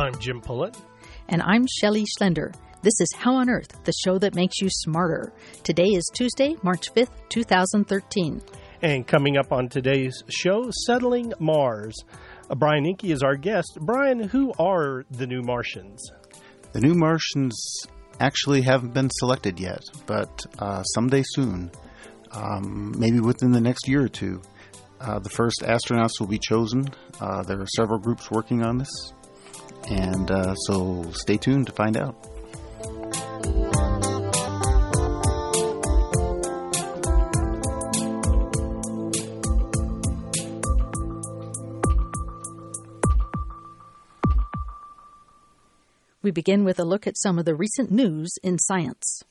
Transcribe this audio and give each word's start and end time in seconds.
I'm 0.00 0.18
Jim 0.18 0.40
Pullen. 0.40 0.72
And 1.28 1.42
I'm 1.42 1.66
Shelley 1.66 2.06
Schlender. 2.06 2.54
This 2.80 2.98
is 3.02 3.12
How 3.14 3.34
on 3.34 3.50
Earth, 3.50 3.84
the 3.84 3.92
show 3.92 4.16
that 4.16 4.34
makes 4.34 4.58
you 4.58 4.70
smarter. 4.70 5.30
Today 5.62 5.88
is 5.88 6.10
Tuesday, 6.14 6.56
March 6.62 6.90
5th, 6.94 7.10
2013. 7.28 8.40
And 8.80 9.06
coming 9.06 9.36
up 9.36 9.52
on 9.52 9.68
today's 9.68 10.24
show, 10.30 10.70
Settling 10.86 11.34
Mars. 11.38 11.94
Uh, 12.48 12.54
Brian 12.54 12.86
Enke 12.86 13.10
is 13.10 13.22
our 13.22 13.36
guest. 13.36 13.76
Brian, 13.82 14.20
who 14.20 14.54
are 14.58 15.04
the 15.10 15.26
new 15.26 15.42
Martians? 15.42 16.10
The 16.72 16.80
new 16.80 16.94
Martians 16.94 17.62
actually 18.20 18.62
haven't 18.62 18.94
been 18.94 19.10
selected 19.18 19.60
yet, 19.60 19.84
but 20.06 20.46
uh, 20.58 20.82
someday 20.82 21.24
soon, 21.26 21.70
um, 22.30 22.94
maybe 22.98 23.20
within 23.20 23.52
the 23.52 23.60
next 23.60 23.86
year 23.86 24.04
or 24.04 24.08
two, 24.08 24.40
uh, 24.98 25.18
the 25.18 25.28
first 25.28 25.60
astronauts 25.60 26.18
will 26.18 26.26
be 26.26 26.38
chosen. 26.38 26.88
Uh, 27.20 27.42
there 27.42 27.60
are 27.60 27.66
several 27.76 27.98
groups 27.98 28.30
working 28.30 28.62
on 28.62 28.78
this, 28.78 29.12
and 29.88 30.30
uh, 30.30 30.54
so 30.54 31.10
stay 31.12 31.36
tuned 31.36 31.66
to 31.66 31.72
find 31.72 31.96
out. 31.96 32.16
We 46.22 46.30
begin 46.32 46.64
with 46.64 46.78
a 46.78 46.84
look 46.84 47.06
at 47.06 47.16
some 47.16 47.38
of 47.38 47.46
the 47.46 47.54
recent 47.54 47.90
news 47.90 48.30
in 48.42 48.58
science. 48.58 49.22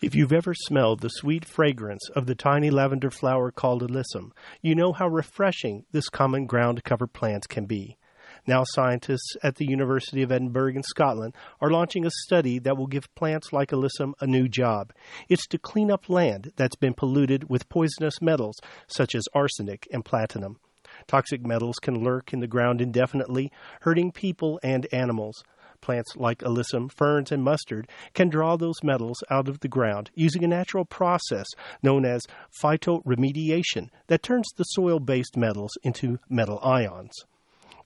If 0.00 0.14
you've 0.14 0.32
ever 0.32 0.54
smelled 0.54 1.00
the 1.00 1.08
sweet 1.08 1.44
fragrance 1.44 2.08
of 2.16 2.26
the 2.26 2.34
tiny 2.34 2.70
lavender 2.70 3.10
flower 3.10 3.50
called 3.50 3.82
alyssum, 3.82 4.32
you 4.62 4.74
know 4.74 4.92
how 4.92 5.06
refreshing 5.06 5.84
this 5.92 6.08
common 6.08 6.46
ground 6.46 6.82
cover 6.82 7.06
plant 7.06 7.48
can 7.48 7.66
be. 7.66 7.98
Now, 8.46 8.62
scientists 8.62 9.36
at 9.42 9.56
the 9.56 9.66
University 9.66 10.22
of 10.22 10.30
Edinburgh 10.30 10.74
in 10.74 10.82
Scotland 10.82 11.34
are 11.62 11.70
launching 11.70 12.04
a 12.04 12.10
study 12.10 12.58
that 12.58 12.76
will 12.76 12.86
give 12.86 13.14
plants 13.14 13.54
like 13.54 13.70
alyssum 13.70 14.12
a 14.20 14.26
new 14.26 14.48
job. 14.48 14.92
It's 15.30 15.46
to 15.46 15.58
clean 15.58 15.90
up 15.90 16.10
land 16.10 16.52
that's 16.56 16.76
been 16.76 16.92
polluted 16.92 17.48
with 17.48 17.70
poisonous 17.70 18.20
metals 18.20 18.56
such 18.86 19.14
as 19.14 19.24
arsenic 19.34 19.88
and 19.90 20.04
platinum. 20.04 20.58
Toxic 21.06 21.44
metals 21.44 21.76
can 21.80 22.04
lurk 22.04 22.34
in 22.34 22.40
the 22.40 22.46
ground 22.46 22.82
indefinitely, 22.82 23.50
hurting 23.80 24.12
people 24.12 24.60
and 24.62 24.86
animals. 24.92 25.42
Plants 25.80 26.14
like 26.14 26.40
alyssum, 26.40 26.92
ferns, 26.92 27.32
and 27.32 27.42
mustard 27.42 27.88
can 28.12 28.28
draw 28.28 28.56
those 28.56 28.82
metals 28.82 29.24
out 29.30 29.48
of 29.48 29.60
the 29.60 29.68
ground 29.68 30.10
using 30.14 30.44
a 30.44 30.48
natural 30.48 30.84
process 30.84 31.46
known 31.82 32.04
as 32.04 32.26
phytoremediation 32.62 33.88
that 34.08 34.22
turns 34.22 34.50
the 34.56 34.64
soil 34.64 35.00
based 35.00 35.34
metals 35.34 35.72
into 35.82 36.18
metal 36.28 36.60
ions. 36.62 37.24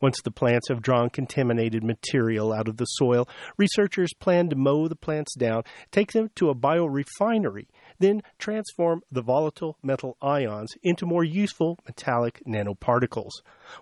Once 0.00 0.22
the 0.22 0.30
plants 0.30 0.68
have 0.68 0.80
drawn 0.80 1.10
contaminated 1.10 1.82
material 1.82 2.52
out 2.52 2.68
of 2.68 2.76
the 2.76 2.84
soil, 2.84 3.28
researchers 3.56 4.12
plan 4.20 4.48
to 4.48 4.54
mow 4.56 4.86
the 4.86 4.94
plants 4.94 5.34
down, 5.34 5.62
take 5.90 6.12
them 6.12 6.30
to 6.36 6.50
a 6.50 6.54
biorefinery, 6.54 7.66
then 7.98 8.22
transform 8.38 9.02
the 9.10 9.22
volatile 9.22 9.76
metal 9.82 10.16
ions 10.22 10.74
into 10.82 11.04
more 11.04 11.24
useful 11.24 11.78
metallic 11.84 12.40
nanoparticles. 12.46 13.32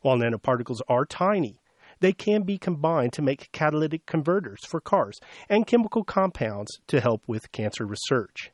While 0.01 0.17
nanoparticles 0.17 0.81
are 0.89 1.05
tiny, 1.05 1.61
they 2.01 2.13
can 2.13 2.43
be 2.43 2.59
combined 2.59 3.13
to 3.15 3.23
make 3.23 3.53
catalytic 3.53 4.07
converters 4.07 4.65
for 4.67 4.81
cars 4.81 5.21
and 5.49 5.67
chemical 5.67 6.05
compounds 6.05 6.81
to 6.89 7.01
help 7.01 7.23
with 7.27 7.53
cancer 7.53 7.87
research. 7.87 8.53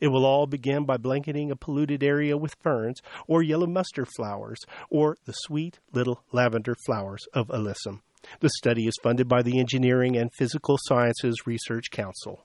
It 0.00 0.08
will 0.08 0.24
all 0.24 0.46
begin 0.46 0.84
by 0.84 0.96
blanketing 0.96 1.50
a 1.50 1.56
polluted 1.56 2.02
area 2.02 2.36
with 2.36 2.56
ferns 2.62 3.00
or 3.26 3.42
yellow 3.42 3.66
mustard 3.66 4.08
flowers 4.16 4.60
or 4.90 5.16
the 5.24 5.32
sweet 5.32 5.78
little 5.92 6.22
lavender 6.32 6.74
flowers 6.86 7.26
of 7.32 7.48
alyssum. 7.48 8.00
The 8.40 8.50
study 8.50 8.86
is 8.86 8.98
funded 9.02 9.28
by 9.28 9.42
the 9.42 9.58
Engineering 9.58 10.16
and 10.16 10.32
Physical 10.32 10.78
Sciences 10.82 11.46
Research 11.46 11.90
Council. 11.90 12.44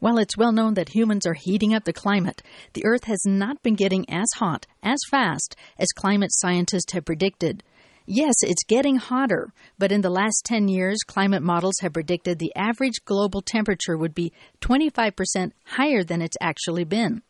While 0.00 0.18
it's 0.18 0.36
well 0.36 0.52
known 0.52 0.74
that 0.74 0.90
humans 0.90 1.26
are 1.26 1.34
heating 1.34 1.74
up 1.74 1.84
the 1.84 1.92
climate, 1.92 2.42
the 2.74 2.84
Earth 2.84 3.04
has 3.04 3.22
not 3.26 3.62
been 3.62 3.74
getting 3.74 4.08
as 4.08 4.28
hot, 4.36 4.66
as 4.82 4.98
fast, 5.10 5.56
as 5.76 5.88
climate 5.96 6.30
scientists 6.32 6.92
have 6.92 7.04
predicted. 7.04 7.64
Yes, 8.10 8.36
it's 8.40 8.64
getting 8.64 8.96
hotter, 8.96 9.52
but 9.78 9.92
in 9.92 10.00
the 10.00 10.08
last 10.08 10.46
10 10.46 10.66
years, 10.66 10.96
climate 11.06 11.42
models 11.42 11.80
have 11.82 11.92
predicted 11.92 12.38
the 12.38 12.56
average 12.56 13.04
global 13.04 13.42
temperature 13.42 13.98
would 13.98 14.14
be 14.14 14.32
25% 14.62 15.52
higher 15.66 16.02
than 16.02 16.22
it's 16.22 16.38
actually 16.40 16.84
been. 16.84 17.20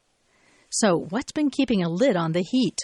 So, 0.71 1.07
what's 1.11 1.33
been 1.33 1.51
keeping 1.51 1.83
a 1.83 1.89
lid 1.89 2.15
on 2.15 2.31
the 2.31 2.43
heat? 2.49 2.79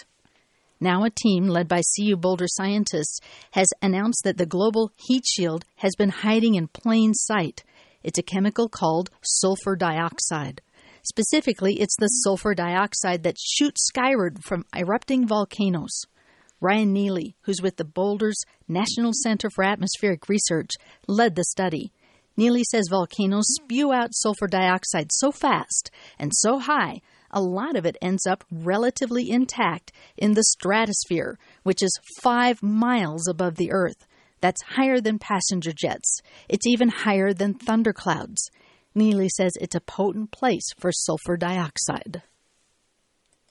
Now, 0.81 1.05
a 1.05 1.09
team 1.09 1.47
led 1.47 1.69
by 1.69 1.83
CU 1.95 2.17
Boulder 2.17 2.47
scientists 2.49 3.21
has 3.51 3.69
announced 3.81 4.25
that 4.25 4.35
the 4.35 4.45
global 4.45 4.91
heat 4.97 5.23
shield 5.25 5.63
has 5.77 5.95
been 5.95 6.09
hiding 6.09 6.55
in 6.55 6.67
plain 6.67 7.13
sight. 7.13 7.63
It's 8.03 8.19
a 8.19 8.23
chemical 8.23 8.67
called 8.67 9.09
sulfur 9.21 9.77
dioxide. 9.77 10.59
Specifically, 11.01 11.79
it's 11.79 11.95
the 11.95 12.07
sulfur 12.07 12.55
dioxide 12.55 13.23
that 13.23 13.39
shoots 13.39 13.85
skyward 13.85 14.43
from 14.43 14.65
erupting 14.75 15.25
volcanoes. 15.25 16.01
Ryan 16.65 16.93
Neely, 16.93 17.35
who's 17.41 17.61
with 17.61 17.77
the 17.77 17.85
Boulder's 17.85 18.41
National 18.67 19.11
Center 19.13 19.51
for 19.51 19.63
Atmospheric 19.63 20.27
Research, 20.27 20.71
led 21.07 21.35
the 21.35 21.43
study. 21.43 21.91
Neely 22.35 22.63
says 22.63 22.87
volcanoes 22.89 23.45
spew 23.49 23.93
out 23.93 24.15
sulfur 24.15 24.47
dioxide 24.47 25.11
so 25.11 25.31
fast 25.31 25.91
and 26.17 26.31
so 26.33 26.57
high, 26.57 27.01
a 27.29 27.39
lot 27.39 27.75
of 27.75 27.85
it 27.85 27.97
ends 28.01 28.25
up 28.25 28.43
relatively 28.49 29.29
intact 29.29 29.91
in 30.17 30.33
the 30.33 30.43
stratosphere, 30.43 31.37
which 31.61 31.83
is 31.83 31.99
five 32.23 32.63
miles 32.63 33.27
above 33.27 33.57
the 33.57 33.71
Earth. 33.71 34.07
That's 34.41 34.63
higher 34.63 34.99
than 34.99 35.19
passenger 35.19 35.71
jets. 35.71 36.19
It's 36.49 36.65
even 36.65 36.89
higher 36.89 37.31
than 37.31 37.53
thunderclouds. 37.53 38.49
Neely 38.95 39.29
says 39.29 39.51
it's 39.61 39.75
a 39.75 39.81
potent 39.81 40.31
place 40.31 40.73
for 40.79 40.91
sulfur 40.91 41.37
dioxide. 41.37 42.23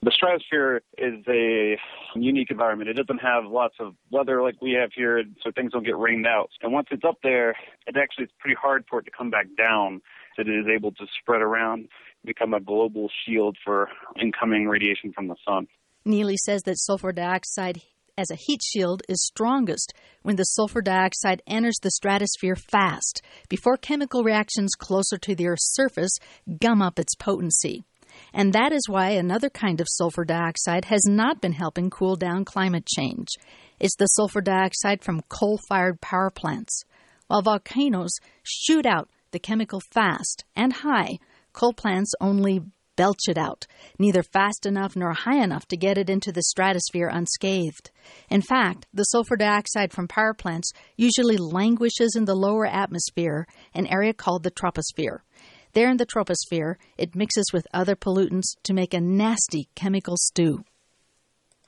The 0.05 0.11
stratosphere 0.11 0.83
is 0.99 1.25
a 1.27 1.79
unique 2.15 2.51
environment. 2.51 2.91
It 2.91 2.95
doesn't 2.95 3.23
have 3.23 3.47
lots 3.47 3.77
of 3.81 3.95
weather 4.11 4.43
like 4.43 4.61
we 4.61 4.73
have 4.73 4.91
here, 4.95 5.25
so 5.43 5.51
things 5.51 5.73
don't 5.73 5.83
get 5.83 5.97
rained 5.97 6.27
out. 6.27 6.51
And 6.61 6.75
once 6.75 6.89
it's 6.91 7.05
up 7.05 7.17
there, 7.23 7.57
it 7.87 7.97
actually 7.97 8.25
it's 8.25 8.35
pretty 8.39 8.57
hard 8.61 8.85
for 8.91 8.99
it 8.99 9.05
to 9.05 9.11
come 9.11 9.31
back 9.31 9.47
down. 9.57 10.03
So 10.37 10.43
it 10.43 10.49
is 10.49 10.67
able 10.67 10.93
to 10.93 11.07
spread 11.19 11.41
around, 11.41 11.89
become 12.23 12.53
a 12.53 12.61
global 12.61 13.09
shield 13.25 13.57
for 13.65 13.89
incoming 14.21 14.69
radiation 14.69 15.11
from 15.15 15.29
the 15.29 15.37
sun. 15.43 15.69
Neely 16.05 16.37
says 16.37 16.65
that 16.65 16.79
sulfur 16.79 17.13
dioxide 17.13 17.81
as 18.19 18.31
a 18.31 18.37
heat 18.37 18.61
shield 18.63 19.03
is 19.09 19.25
strongest 19.25 19.95
when 20.21 20.37
the 20.37 20.45
sulfur 20.45 20.83
dioxide 20.83 21.41
enters 21.47 21.79
the 21.83 21.91
stratosphere 21.91 22.57
fast, 22.57 23.23
before 23.49 23.79
chemical 23.79 24.23
reactions 24.23 24.75
closer 24.75 25.17
to 25.17 25.35
the 25.35 25.49
Earth's 25.49 25.73
surface 25.73 26.19
gum 26.61 26.83
up 26.83 26.99
its 26.99 27.15
potency. 27.15 27.85
And 28.37 28.53
that 28.53 28.73
is 28.73 28.89
why 28.89 29.11
another 29.11 29.49
kind 29.49 29.81
of 29.81 29.87
sulfur 29.89 30.25
dioxide 30.25 30.87
has 30.87 31.05
not 31.07 31.41
been 31.41 31.53
helping 31.53 31.89
cool 31.89 32.17
down 32.17 32.45
climate 32.45 32.85
change. 32.85 33.29
It's 33.79 33.95
the 33.95 34.07
sulfur 34.07 34.41
dioxide 34.41 35.05
from 35.05 35.23
coal 35.29 35.61
fired 35.69 36.01
power 36.01 36.31
plants. 36.31 36.83
While 37.29 37.43
volcanoes 37.43 38.17
shoot 38.43 38.87
out 38.87 39.09
the 39.31 39.39
chemical 39.39 39.81
fast 39.93 40.45
and 40.57 40.73
high, 40.73 41.19
coal 41.53 41.73
plants 41.73 42.13
only 42.21 42.61
belch 42.97 43.29
it 43.29 43.39
out, 43.39 43.67
neither 43.99 44.23
fast 44.23 44.67
enough 44.67 44.97
nor 44.97 45.13
high 45.13 45.43
enough 45.43 45.67
to 45.67 45.77
get 45.77 45.99
it 45.99 46.11
into 46.11 46.33
the 46.33 46.43
stratosphere 46.43 47.09
unscathed. 47.09 47.91
In 48.31 48.43
fact, 48.43 48.87
the 48.93 49.05
sulfur 49.05 49.37
dioxide 49.37 49.93
from 49.93 50.09
power 50.09 50.35
plants 50.35 50.73
usually 50.97 51.37
languishes 51.37 52.15
in 52.17 52.25
the 52.25 52.37
lower 52.37 52.67
atmosphere, 52.67 53.47
an 53.75 53.87
area 53.87 54.13
called 54.13 54.43
the 54.43 54.51
troposphere. 54.51 55.19
There 55.75 55.91
in 55.91 55.97
the 55.97 56.07
troposphere, 56.07 56.77
it 56.97 57.17
mixes 57.17 57.47
with 57.53 57.67
other 57.75 57.97
pollutants 57.97 58.55
to 58.63 58.73
make 58.73 58.95
a 58.95 59.01
nasty 59.01 59.69
chemical 59.75 60.17
stew. 60.17 60.65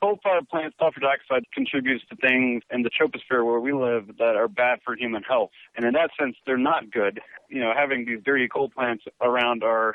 Coal-fired 0.01 0.47
plant 0.47 0.73
sulfur 0.79 1.01
dioxide 1.01 1.43
contributes 1.53 2.05
to 2.07 2.15
things 2.15 2.63
in 2.71 2.83
the 2.83 2.89
troposphere 2.89 3.45
where 3.45 3.59
we 3.59 3.73
live 3.73 4.15
that 4.17 4.37
are 4.37 4.47
bad 4.47 4.79
for 4.85 4.95
human 4.95 5.23
health. 5.23 5.49
And 5.75 5.85
in 5.85 5.93
that 5.93 6.11
sense, 6.17 6.37
they're 6.45 6.57
not 6.57 6.89
good. 6.89 7.19
You 7.49 7.59
know, 7.59 7.73
having 7.75 8.05
these 8.05 8.23
dirty 8.23 8.47
coal 8.47 8.69
plants 8.69 9.03
around 9.21 9.63
are 9.63 9.93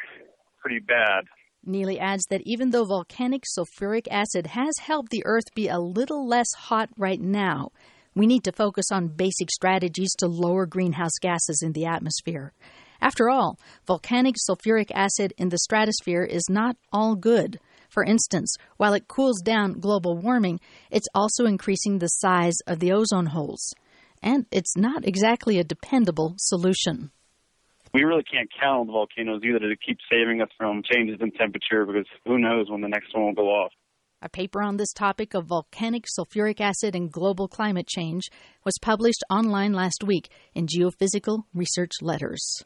pretty 0.61 0.81
bad. 0.81 1.25
Neely 1.65 1.99
adds 1.99 2.27
that 2.27 2.43
even 2.45 2.71
though 2.71 2.85
volcanic 2.85 3.45
sulfuric 3.45 4.09
acid 4.11 4.49
has 4.49 4.75
helped 4.79 5.11
the 5.11 5.23
Earth 5.25 5.55
be 5.55 5.69
a 5.69 5.79
little 5.79 6.27
less 6.27 6.53
hot 6.55 6.91
right 6.99 7.21
now, 7.21 7.71
we 8.15 8.27
need 8.27 8.45
to 8.45 8.53
focus 8.53 8.87
on 8.93 9.09
basic 9.09 9.51
strategies 9.51 10.13
to 10.19 10.27
lower 10.27 10.67
greenhouse 10.67 11.19
gases 11.19 11.63
in 11.63 11.73
the 11.73 11.87
atmosphere. 11.87 12.53
After 13.03 13.29
all, 13.29 13.59
volcanic 13.85 14.37
sulfuric 14.37 14.93
acid 14.95 15.35
in 15.37 15.49
the 15.49 15.59
stratosphere 15.59 16.23
is 16.23 16.45
not 16.49 16.77
all 16.93 17.17
good. 17.17 17.59
For 17.89 18.05
instance, 18.05 18.55
while 18.77 18.95
it 18.95 19.09
cools 19.09 19.43
down 19.43 19.81
global 19.81 20.17
warming, 20.17 20.61
it's 20.89 21.09
also 21.13 21.45
increasing 21.45 21.99
the 21.99 22.07
size 22.07 22.55
of 22.69 22.79
the 22.79 22.93
ozone 22.93 23.27
holes. 23.27 23.75
And 24.23 24.47
it's 24.53 24.77
not 24.77 25.05
exactly 25.05 25.59
a 25.59 25.65
dependable 25.65 26.37
solution. 26.39 27.11
We 27.93 28.05
really 28.05 28.23
can't 28.23 28.49
count 28.59 28.83
on 28.83 28.87
the 28.87 28.93
volcanoes 28.93 29.43
either 29.45 29.59
to 29.59 29.77
keep 29.85 29.99
saving 30.09 30.41
us 30.41 30.49
from 30.57 30.85
changes 30.95 31.19
in 31.21 31.33
temperature 31.33 31.85
because 31.85 32.07
who 32.25 32.39
knows 32.39 32.71
when 32.71 32.83
the 32.83 32.89
next 32.89 33.13
one 33.13 33.25
will 33.25 33.35
go 33.35 33.49
off. 33.49 33.73
A 34.23 34.29
paper 34.29 34.63
on 34.63 34.77
this 34.77 34.93
topic 34.93 35.35
of 35.35 35.47
volcanic 35.47 36.05
sulfuric 36.07 36.61
acid 36.61 36.95
and 36.95 37.11
global 37.11 37.49
climate 37.49 37.89
change 37.89 38.31
was 38.65 38.79
published 38.81 39.25
online 39.29 39.73
last 39.73 40.05
week 40.07 40.31
in 40.55 40.69
Geophysical 40.69 41.43
Research 41.53 41.95
Letters. 42.01 42.65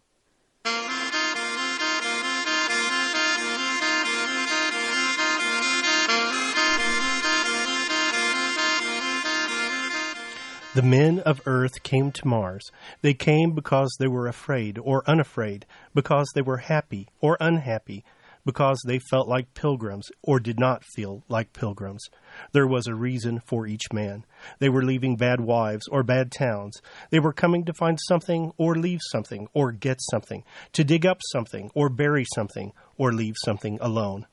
The 10.76 10.82
men 10.82 11.20
of 11.20 11.40
earth 11.46 11.82
came 11.82 12.12
to 12.12 12.28
Mars. 12.28 12.70
They 13.00 13.14
came 13.14 13.52
because 13.52 13.96
they 13.98 14.08
were 14.08 14.26
afraid 14.26 14.76
or 14.76 15.08
unafraid, 15.08 15.64
because 15.94 16.30
they 16.34 16.42
were 16.42 16.58
happy 16.58 17.08
or 17.18 17.38
unhappy, 17.40 18.04
because 18.44 18.82
they 18.86 18.98
felt 18.98 19.26
like 19.26 19.54
pilgrims 19.54 20.10
or 20.22 20.38
did 20.38 20.60
not 20.60 20.84
feel 20.84 21.22
like 21.30 21.54
pilgrims. 21.54 22.04
There 22.52 22.66
was 22.66 22.86
a 22.86 22.94
reason 22.94 23.40
for 23.40 23.66
each 23.66 23.90
man. 23.90 24.26
They 24.58 24.68
were 24.68 24.84
leaving 24.84 25.16
bad 25.16 25.40
wives 25.40 25.88
or 25.88 26.02
bad 26.02 26.30
towns. 26.30 26.82
They 27.08 27.20
were 27.20 27.32
coming 27.32 27.64
to 27.64 27.72
find 27.72 27.98
something 28.06 28.52
or 28.58 28.74
leave 28.74 29.00
something 29.12 29.48
or 29.54 29.72
get 29.72 30.00
something, 30.10 30.44
to 30.74 30.84
dig 30.84 31.06
up 31.06 31.20
something 31.32 31.70
or 31.74 31.88
bury 31.88 32.26
something 32.34 32.74
or 32.98 33.14
leave 33.14 33.36
something 33.46 33.78
alone. 33.80 34.26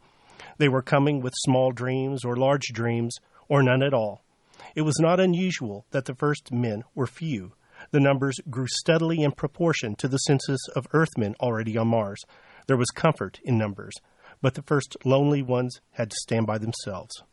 They 0.57 0.67
were 0.67 0.81
coming 0.81 1.21
with 1.21 1.35
small 1.37 1.71
dreams 1.71 2.25
or 2.25 2.35
large 2.35 2.73
dreams 2.73 3.15
or 3.47 3.63
none 3.63 3.81
at 3.81 3.93
all. 3.93 4.22
It 4.75 4.81
was 4.81 4.99
not 4.99 5.19
unusual 5.19 5.85
that 5.91 6.05
the 6.05 6.15
first 6.15 6.51
men 6.51 6.83
were 6.95 7.05
few. 7.05 7.53
The 7.91 7.99
numbers 7.99 8.39
grew 8.49 8.67
steadily 8.67 9.21
in 9.21 9.31
proportion 9.31 9.95
to 9.97 10.07
the 10.07 10.17
census 10.17 10.67
of 10.75 10.87
Earthmen 10.93 11.35
already 11.39 11.77
on 11.77 11.89
Mars. 11.89 12.23
There 12.67 12.77
was 12.77 12.89
comfort 12.89 13.39
in 13.43 13.57
numbers, 13.57 13.93
but 14.41 14.55
the 14.55 14.63
first 14.63 14.97
lonely 15.05 15.43
ones 15.43 15.79
had 15.91 16.09
to 16.09 16.15
stand 16.21 16.47
by 16.47 16.57
themselves. 16.57 17.23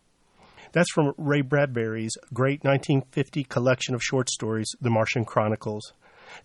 That's 0.73 0.91
from 0.93 1.15
Ray 1.17 1.41
Bradbury's 1.41 2.17
great 2.33 2.63
1950 2.63 3.45
collection 3.45 3.95
of 3.95 4.03
short 4.03 4.29
stories, 4.29 4.71
The 4.81 4.91
Martian 4.91 5.25
Chronicles. 5.25 5.95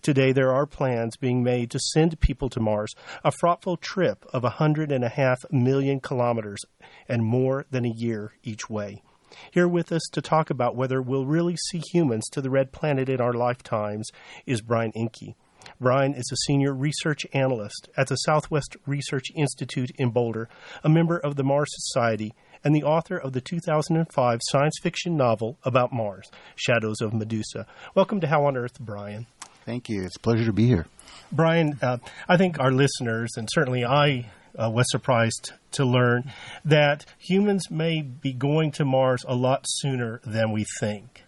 Today, 0.02 0.32
there 0.32 0.52
are 0.52 0.66
plans 0.66 1.16
being 1.16 1.44
made 1.44 1.70
to 1.70 1.78
send 1.78 2.18
people 2.20 2.48
to 2.50 2.60
Mars, 2.60 2.94
a 3.22 3.30
frightful 3.30 3.76
trip 3.76 4.24
of 4.32 4.44
a 4.44 4.50
hundred 4.50 4.90
and 4.90 5.04
a 5.04 5.08
half 5.08 5.44
million 5.50 6.00
kilometers 6.00 6.64
and 7.08 7.22
more 7.22 7.66
than 7.70 7.84
a 7.84 7.90
year 7.90 8.32
each 8.42 8.68
way. 8.68 9.02
Here 9.50 9.68
with 9.68 9.92
us 9.92 10.02
to 10.12 10.22
talk 10.22 10.50
about 10.50 10.76
whether 10.76 11.00
we'll 11.02 11.26
really 11.26 11.56
see 11.56 11.82
humans 11.92 12.28
to 12.32 12.40
the 12.40 12.50
red 12.50 12.72
planet 12.72 13.08
in 13.08 13.20
our 13.20 13.32
lifetimes 13.32 14.10
is 14.46 14.60
Brian 14.60 14.92
Enke. 14.96 15.34
Brian 15.80 16.14
is 16.14 16.30
a 16.32 16.36
senior 16.46 16.72
research 16.72 17.26
analyst 17.32 17.88
at 17.96 18.08
the 18.08 18.16
Southwest 18.16 18.76
Research 18.86 19.26
Institute 19.34 19.90
in 19.96 20.10
Boulder, 20.10 20.48
a 20.84 20.88
member 20.88 21.18
of 21.18 21.36
the 21.36 21.44
Mars 21.44 21.68
Society, 21.70 22.32
and 22.62 22.74
the 22.74 22.84
author 22.84 23.16
of 23.16 23.32
the 23.32 23.40
2005 23.40 24.40
science 24.42 24.78
fiction 24.82 25.16
novel 25.16 25.58
about 25.64 25.92
Mars, 25.92 26.30
Shadows 26.54 27.00
of 27.00 27.12
Medusa. 27.12 27.66
Welcome 27.94 28.20
to 28.20 28.26
How 28.26 28.44
on 28.44 28.56
Earth, 28.56 28.78
Brian. 28.80 29.26
Thank 29.64 29.88
you. 29.88 30.04
It's 30.04 30.16
a 30.16 30.20
pleasure 30.20 30.44
to 30.44 30.52
be 30.52 30.66
here. 30.66 30.86
Brian, 31.32 31.78
uh, 31.82 31.98
I 32.28 32.36
think 32.36 32.60
our 32.60 32.70
listeners, 32.70 33.32
and 33.36 33.48
certainly 33.50 33.84
I 33.84 34.26
uh, 34.60 34.70
was 34.70 34.86
surprised 34.90 35.52
to 35.72 35.84
learn 35.84 36.32
that 36.64 37.04
humans 37.18 37.70
may 37.70 38.02
be 38.02 38.32
going 38.32 38.70
to 38.72 38.84
Mars 38.84 39.24
a 39.28 39.34
lot 39.34 39.64
sooner 39.66 40.20
than 40.24 40.52
we 40.52 40.64
think. 40.80 41.24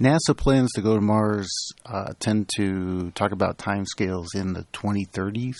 NASA 0.00 0.36
plans 0.36 0.70
to 0.74 0.80
go 0.80 0.94
to 0.94 1.00
Mars 1.00 1.50
uh, 1.84 2.12
tend 2.20 2.48
to 2.56 3.10
talk 3.12 3.32
about 3.32 3.58
timescales 3.58 4.28
in 4.34 4.52
the 4.52 4.64
2030s. 4.72 5.56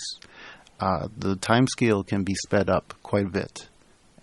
Uh, 0.79 1.09
the 1.17 1.35
timescale 1.35 2.07
can 2.07 2.23
be 2.23 2.33
sped 2.35 2.69
up 2.69 2.93
quite 3.03 3.25
a 3.25 3.29
bit. 3.29 3.67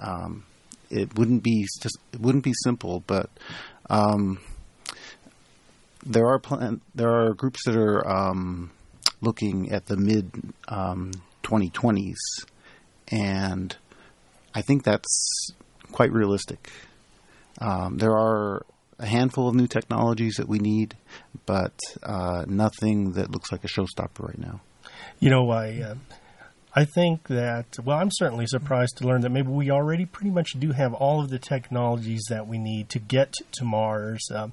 Um, 0.01 0.45
it 0.89 1.19
wouldn't 1.19 1.43
be 1.43 1.67
just, 1.83 1.99
it 2.13 2.21
wouldn't 2.21 2.45
be 2.45 2.55
simple, 2.65 3.03
but 3.07 3.29
um, 3.91 4.39
there 6.05 6.27
are 6.27 6.39
plan- 6.39 6.81
there 6.95 7.11
are 7.11 7.35
groups 7.35 7.65
that 7.67 7.77
are 7.77 8.09
um, 8.09 8.71
looking 9.21 9.71
at 9.71 9.87
the 9.87 9.97
mid 9.97 10.33
2020s 10.67 12.07
um, 12.09 12.13
and 13.11 13.77
I 14.55 14.63
think 14.63 14.85
that's 14.85 15.51
quite 15.93 16.13
realistic. 16.13 16.71
Um, 17.61 17.99
there 17.99 18.13
are 18.13 18.65
a 18.99 19.07
handful 19.07 19.49
of 19.49 19.55
new 19.55 19.67
technologies 19.67 20.37
that 20.37 20.49
we 20.49 20.59
need, 20.59 20.97
but 21.45 21.79
uh, 22.03 22.45
nothing 22.47 23.13
that 23.13 23.31
looks 23.31 23.53
like 23.53 23.65
a 23.65 23.69
showstopper 23.69 24.27
right 24.27 24.39
now. 24.39 24.61
You 25.21 25.31
know, 25.31 25.51
I 25.51 25.81
uh, 25.81 25.95
I 26.75 26.85
think 26.85 27.29
that 27.29 27.79
well, 27.85 27.99
I'm 27.99 28.11
certainly 28.11 28.47
surprised 28.47 28.99
to 28.99 29.07
learn 29.07 29.23
that 29.23 29.31
maybe 29.31 29.49
we 29.49 29.71
already 29.71 30.05
pretty 30.05 30.31
much 30.31 30.53
do 30.59 30.73
have 30.73 30.93
all 30.93 31.21
of 31.21 31.31
the 31.31 31.39
technologies 31.39 32.25
that 32.29 32.47
we 32.47 32.59
need 32.59 32.91
to 32.91 32.99
get 32.99 33.35
to 33.53 33.65
Mars. 33.65 34.29
Um, 34.35 34.53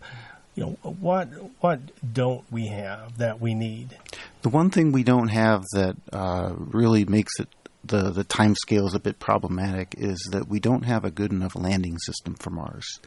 you 0.55 0.63
know, 0.63 0.69
what 0.99 1.27
what 1.61 1.79
don't 2.13 2.49
we 2.51 2.67
have 2.67 3.17
that 3.17 3.41
we 3.41 3.53
need? 3.53 3.97
The 4.41 4.49
one 4.49 4.69
thing 4.69 4.91
we 4.91 5.03
don't 5.03 5.29
have 5.29 5.63
that 5.73 5.95
uh, 6.11 6.53
really 6.55 7.05
makes 7.05 7.39
it 7.39 7.49
the 7.83 8.11
the 8.11 8.23
time 8.23 8.55
scale 8.55 8.87
is 8.87 8.93
a 8.93 8.99
bit 8.99 9.19
problematic 9.19 9.95
is 9.97 10.17
that 10.31 10.47
we 10.47 10.59
don't 10.59 10.83
have 10.83 11.03
a 11.03 11.11
good 11.11 11.31
enough 11.31 11.55
landing 11.55 11.97
system 11.99 12.35
for 12.35 12.49
Mars. 12.49 12.99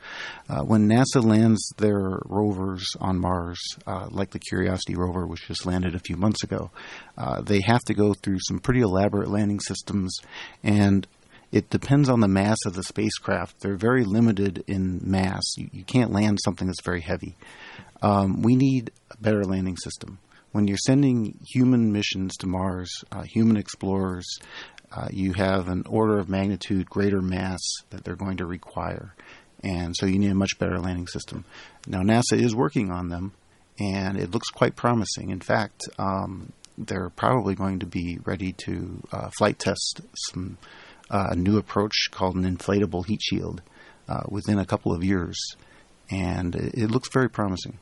Uh, 0.48 0.62
when 0.62 0.88
NASA 0.88 1.24
lands 1.24 1.72
their 1.78 2.20
rovers 2.26 2.86
on 3.00 3.18
Mars, 3.18 3.58
uh, 3.86 4.08
like 4.10 4.30
the 4.30 4.38
Curiosity 4.38 4.94
rover, 4.94 5.26
which 5.26 5.46
just 5.46 5.66
landed 5.66 5.94
a 5.94 6.00
few 6.00 6.16
months 6.16 6.42
ago, 6.42 6.70
uh, 7.16 7.40
they 7.40 7.60
have 7.60 7.82
to 7.86 7.94
go 7.94 8.14
through 8.14 8.38
some 8.40 8.58
pretty 8.58 8.80
elaborate 8.80 9.30
landing 9.30 9.60
systems, 9.60 10.18
and 10.62 11.06
it 11.52 11.70
depends 11.70 12.08
on 12.08 12.20
the 12.20 12.28
mass 12.28 12.58
of 12.66 12.74
the 12.74 12.82
spacecraft. 12.82 13.60
They're 13.60 13.76
very 13.76 14.04
limited 14.04 14.64
in 14.66 15.00
mass. 15.02 15.42
You, 15.56 15.70
you 15.72 15.84
can't 15.84 16.12
land 16.12 16.38
something 16.44 16.66
that's 16.66 16.84
very 16.84 17.00
heavy. 17.00 17.36
Um, 18.02 18.42
we 18.42 18.56
need 18.56 18.90
a 19.10 19.16
better 19.16 19.44
landing 19.44 19.76
system 19.76 20.18
when 20.56 20.66
you're 20.66 20.78
sending 20.78 21.38
human 21.46 21.92
missions 21.92 22.34
to 22.38 22.46
Mars, 22.46 23.04
uh, 23.12 23.24
human 23.24 23.58
explorers, 23.58 24.38
uh, 24.90 25.06
you 25.10 25.34
have 25.34 25.68
an 25.68 25.84
order 25.86 26.18
of 26.18 26.30
magnitude 26.30 26.88
greater 26.88 27.20
mass 27.20 27.60
that 27.90 28.04
they're 28.04 28.16
going 28.16 28.38
to 28.38 28.46
require. 28.46 29.14
And 29.62 29.94
so 29.94 30.06
you 30.06 30.18
need 30.18 30.30
a 30.30 30.34
much 30.34 30.58
better 30.58 30.78
landing 30.78 31.08
system. 31.08 31.44
Now, 31.86 32.00
NASA 32.00 32.40
is 32.40 32.54
working 32.54 32.90
on 32.90 33.10
them, 33.10 33.32
and 33.78 34.16
it 34.16 34.30
looks 34.30 34.48
quite 34.48 34.76
promising. 34.76 35.28
In 35.28 35.40
fact, 35.40 35.90
um, 35.98 36.54
they're 36.78 37.10
probably 37.10 37.54
going 37.54 37.80
to 37.80 37.86
be 37.86 38.18
ready 38.24 38.52
to 38.64 39.02
uh, 39.12 39.28
flight 39.36 39.58
test 39.58 40.00
some 40.32 40.56
uh, 41.10 41.34
new 41.36 41.58
approach 41.58 42.08
called 42.10 42.34
an 42.34 42.44
inflatable 42.44 43.04
heat 43.04 43.20
shield 43.20 43.60
uh, 44.08 44.22
within 44.30 44.58
a 44.58 44.64
couple 44.64 44.94
of 44.94 45.04
years, 45.04 45.38
and 46.10 46.54
it 46.54 46.90
looks 46.90 47.10
very 47.12 47.28
promising. 47.28 47.76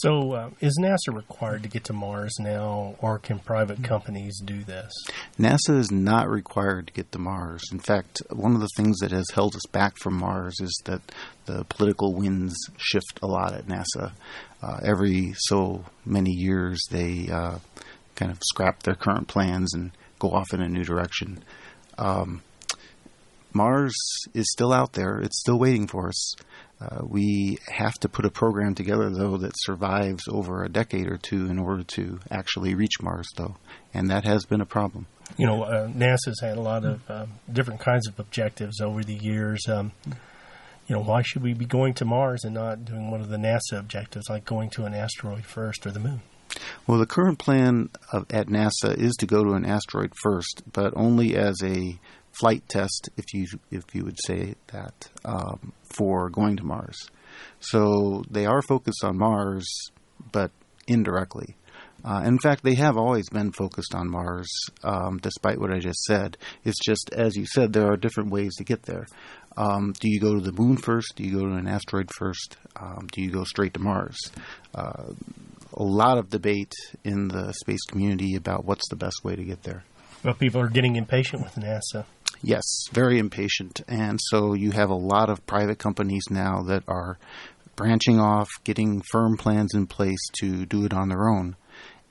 So, 0.00 0.32
uh, 0.32 0.50
is 0.60 0.78
NASA 0.80 1.14
required 1.14 1.62
to 1.62 1.68
get 1.68 1.84
to 1.84 1.92
Mars 1.92 2.34
now, 2.38 2.96
or 3.00 3.18
can 3.18 3.38
private 3.38 3.82
companies 3.82 4.40
do 4.44 4.62
this? 4.62 4.92
NASA 5.38 5.78
is 5.78 5.90
not 5.90 6.28
required 6.28 6.88
to 6.88 6.92
get 6.92 7.12
to 7.12 7.18
Mars. 7.18 7.62
In 7.72 7.78
fact, 7.78 8.20
one 8.30 8.54
of 8.54 8.60
the 8.60 8.68
things 8.76 8.98
that 8.98 9.10
has 9.10 9.26
held 9.32 9.56
us 9.56 9.66
back 9.72 9.96
from 9.98 10.18
Mars 10.18 10.56
is 10.60 10.82
that 10.84 11.00
the 11.46 11.64
political 11.64 12.14
winds 12.14 12.54
shift 12.76 13.20
a 13.22 13.26
lot 13.26 13.54
at 13.54 13.66
NASA. 13.66 14.12
Uh, 14.62 14.80
every 14.82 15.32
so 15.36 15.84
many 16.04 16.30
years, 16.30 16.80
they 16.90 17.28
uh, 17.32 17.58
kind 18.16 18.30
of 18.30 18.38
scrap 18.50 18.82
their 18.82 18.94
current 18.94 19.28
plans 19.28 19.72
and 19.74 19.92
go 20.18 20.30
off 20.30 20.52
in 20.52 20.60
a 20.60 20.68
new 20.68 20.84
direction. 20.84 21.42
Um, 21.98 22.42
Mars 23.56 23.94
is 24.34 24.50
still 24.52 24.72
out 24.72 24.92
there, 24.92 25.18
it's 25.18 25.40
still 25.40 25.58
waiting 25.58 25.86
for 25.86 26.08
us. 26.08 26.34
Uh, 26.78 27.00
we 27.06 27.58
have 27.68 27.94
to 27.94 28.08
put 28.08 28.26
a 28.26 28.30
program 28.30 28.74
together, 28.74 29.08
though, 29.08 29.38
that 29.38 29.52
survives 29.56 30.24
over 30.28 30.62
a 30.62 30.68
decade 30.68 31.06
or 31.06 31.16
two 31.16 31.46
in 31.46 31.58
order 31.58 31.82
to 31.82 32.20
actually 32.30 32.74
reach 32.74 33.00
Mars, 33.00 33.26
though. 33.36 33.56
And 33.94 34.10
that 34.10 34.24
has 34.24 34.44
been 34.44 34.60
a 34.60 34.66
problem. 34.66 35.06
You 35.38 35.46
know, 35.46 35.62
uh, 35.62 35.88
NASA's 35.88 36.40
had 36.42 36.58
a 36.58 36.60
lot 36.60 36.84
of 36.84 37.10
um, 37.10 37.32
different 37.50 37.80
kinds 37.80 38.06
of 38.06 38.20
objectives 38.20 38.80
over 38.82 39.02
the 39.02 39.14
years. 39.14 39.66
Um, 39.68 39.92
you 40.86 40.94
know, 40.94 41.02
why 41.02 41.22
should 41.22 41.42
we 41.42 41.54
be 41.54 41.64
going 41.64 41.94
to 41.94 42.04
Mars 42.04 42.44
and 42.44 42.54
not 42.54 42.84
doing 42.84 43.10
one 43.10 43.22
of 43.22 43.30
the 43.30 43.38
NASA 43.38 43.78
objectives, 43.78 44.28
like 44.28 44.44
going 44.44 44.68
to 44.70 44.84
an 44.84 44.94
asteroid 44.94 45.46
first 45.46 45.86
or 45.86 45.90
the 45.90 45.98
moon? 45.98 46.20
Well, 46.86 46.98
the 46.98 47.06
current 47.06 47.38
plan 47.38 47.88
of, 48.12 48.26
at 48.30 48.46
NASA 48.48 48.96
is 48.96 49.14
to 49.16 49.26
go 49.26 49.42
to 49.42 49.52
an 49.52 49.64
asteroid 49.64 50.12
first, 50.22 50.62
but 50.72 50.92
only 50.94 51.36
as 51.36 51.56
a 51.64 51.98
flight 52.38 52.62
test, 52.68 53.10
if 53.16 53.24
you 53.32 53.46
if 53.70 53.84
you 53.94 54.04
would 54.04 54.18
say 54.24 54.54
that, 54.68 55.08
um, 55.24 55.72
for 55.96 56.30
going 56.30 56.56
to 56.56 56.64
Mars. 56.64 56.96
So 57.60 58.24
they 58.30 58.46
are 58.46 58.62
focused 58.62 59.04
on 59.04 59.18
Mars, 59.18 59.66
but 60.32 60.50
indirectly. 60.86 61.56
Uh, 62.04 62.22
in 62.24 62.38
fact, 62.38 62.62
they 62.62 62.74
have 62.74 62.96
always 62.96 63.28
been 63.28 63.50
focused 63.50 63.94
on 63.94 64.08
Mars, 64.08 64.48
um, 64.84 65.18
despite 65.18 65.58
what 65.58 65.72
I 65.72 65.80
just 65.80 66.04
said. 66.04 66.36
It's 66.64 66.78
just, 66.84 67.10
as 67.12 67.34
you 67.36 67.46
said, 67.46 67.72
there 67.72 67.90
are 67.90 67.96
different 67.96 68.30
ways 68.30 68.54
to 68.56 68.64
get 68.64 68.82
there. 68.82 69.06
Um, 69.56 69.92
do 69.98 70.08
you 70.08 70.20
go 70.20 70.34
to 70.34 70.40
the 70.40 70.52
moon 70.52 70.76
first? 70.76 71.14
Do 71.16 71.24
you 71.24 71.40
go 71.40 71.46
to 71.46 71.54
an 71.54 71.66
asteroid 71.66 72.10
first? 72.16 72.58
Um, 72.76 73.08
do 73.10 73.22
you 73.22 73.30
go 73.30 73.42
straight 73.44 73.74
to 73.74 73.80
Mars? 73.80 74.18
Uh, 74.74 75.14
a 75.72 75.82
lot 75.82 76.18
of 76.18 76.30
debate 76.30 76.74
in 77.04 77.28
the 77.28 77.52
space 77.52 77.84
community 77.86 78.36
about 78.36 78.64
what's 78.64 78.88
the 78.88 78.96
best 78.96 79.24
way 79.24 79.34
to 79.34 79.44
get 79.44 79.62
there. 79.62 79.82
Well, 80.26 80.34
people 80.34 80.60
are 80.60 80.68
getting 80.68 80.96
impatient 80.96 81.44
with 81.44 81.54
NASA. 81.54 82.04
Yes, 82.42 82.64
very 82.92 83.20
impatient. 83.20 83.82
And 83.86 84.18
so 84.20 84.54
you 84.54 84.72
have 84.72 84.90
a 84.90 84.96
lot 84.96 85.30
of 85.30 85.46
private 85.46 85.78
companies 85.78 86.24
now 86.28 86.62
that 86.62 86.82
are 86.88 87.16
branching 87.76 88.18
off, 88.18 88.48
getting 88.64 89.02
firm 89.12 89.36
plans 89.36 89.72
in 89.72 89.86
place 89.86 90.18
to 90.40 90.66
do 90.66 90.84
it 90.84 90.92
on 90.92 91.10
their 91.10 91.28
own. 91.28 91.54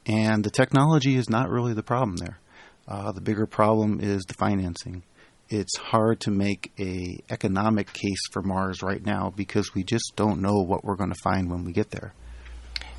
And 0.05 0.45
the 0.45 0.49
technology 0.49 1.17
is 1.17 1.29
not 1.29 1.49
really 1.49 1.73
the 1.73 1.83
problem 1.83 2.15
there. 2.15 2.39
Uh, 2.87 3.11
the 3.11 3.19
bigger 3.19 3.45
problem 3.45 3.99
is 3.99 4.23
the 4.23 4.33
financing. 4.35 5.03
It's 5.49 5.75
hard 5.75 6.21
to 6.21 6.31
make 6.31 6.71
a 6.79 7.19
economic 7.29 7.91
case 7.91 8.29
for 8.31 8.41
Mars 8.41 8.81
right 8.81 9.05
now 9.05 9.33
because 9.35 9.75
we 9.75 9.83
just 9.83 10.13
don't 10.15 10.41
know 10.41 10.61
what 10.61 10.85
we're 10.85 10.95
going 10.95 11.11
to 11.11 11.21
find 11.21 11.51
when 11.51 11.65
we 11.65 11.73
get 11.73 11.91
there. 11.91 12.13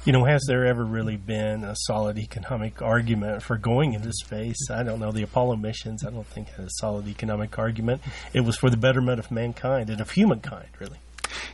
You 0.07 0.13
know, 0.13 0.25
has 0.25 0.45
there 0.47 0.65
ever 0.65 0.85
really 0.85 1.17
been 1.17 1.65
a 1.65 1.75
solid 1.75 2.17
economic 2.17 2.81
argument 2.81 3.43
for 3.43 3.57
going 3.57 3.93
into 3.93 4.13
space? 4.13 4.71
I 4.71 4.85
don't 4.85 5.01
know. 5.01 5.11
The 5.11 5.25
Apollo 5.25 5.57
missions, 5.57 6.05
I 6.07 6.11
don't 6.11 6.29
think 6.29 6.49
had 6.51 6.67
a 6.67 6.71
solid 6.79 7.09
economic 7.09 7.59
argument. 7.59 8.03
It 8.33 8.43
was 8.43 8.57
for 8.57 8.71
the 8.71 8.77
betterment 8.77 9.19
of 9.19 9.33
mankind 9.33 9.91
and 9.91 10.01
of 10.01 10.13
humankind, 10.13 10.69
really. 10.79 10.99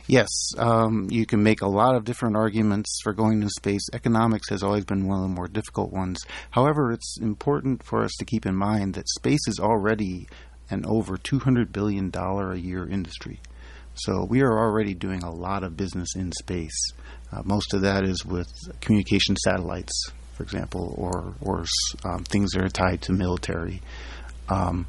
Yes, 0.05 0.29
um, 0.59 1.07
you 1.09 1.25
can 1.25 1.41
make 1.41 1.63
a 1.63 1.67
lot 1.67 1.95
of 1.95 2.05
different 2.05 2.35
arguments 2.35 2.99
for 3.03 3.11
going 3.11 3.41
to 3.41 3.49
space. 3.49 3.89
Economics 3.91 4.49
has 4.51 4.61
always 4.61 4.85
been 4.85 5.07
one 5.07 5.17
of 5.17 5.23
the 5.23 5.35
more 5.35 5.47
difficult 5.47 5.91
ones. 5.91 6.19
However, 6.51 6.91
it's 6.91 7.17
important 7.19 7.81
for 7.81 8.03
us 8.03 8.11
to 8.19 8.25
keep 8.25 8.45
in 8.45 8.55
mind 8.55 8.93
that 8.93 9.09
space 9.09 9.47
is 9.47 9.59
already 9.59 10.27
an 10.69 10.85
over 10.85 11.17
$200 11.17 11.71
billion 11.71 12.11
a 12.15 12.53
year 12.53 12.87
industry. 12.87 13.39
So 13.95 14.25
we 14.27 14.41
are 14.41 14.57
already 14.57 14.93
doing 14.95 15.23
a 15.23 15.31
lot 15.31 15.63
of 15.63 15.77
business 15.77 16.15
in 16.15 16.31
space. 16.31 16.91
Uh, 17.31 17.41
most 17.45 17.73
of 17.73 17.81
that 17.81 18.03
is 18.03 18.25
with 18.25 18.47
communication 18.81 19.35
satellites, 19.35 20.11
for 20.33 20.43
example, 20.43 20.95
or, 20.97 21.35
or 21.41 21.65
um, 22.03 22.23
things 22.23 22.51
that 22.51 22.63
are 22.63 22.69
tied 22.69 23.01
to 23.03 23.13
military. 23.13 23.81
Um, 24.49 24.87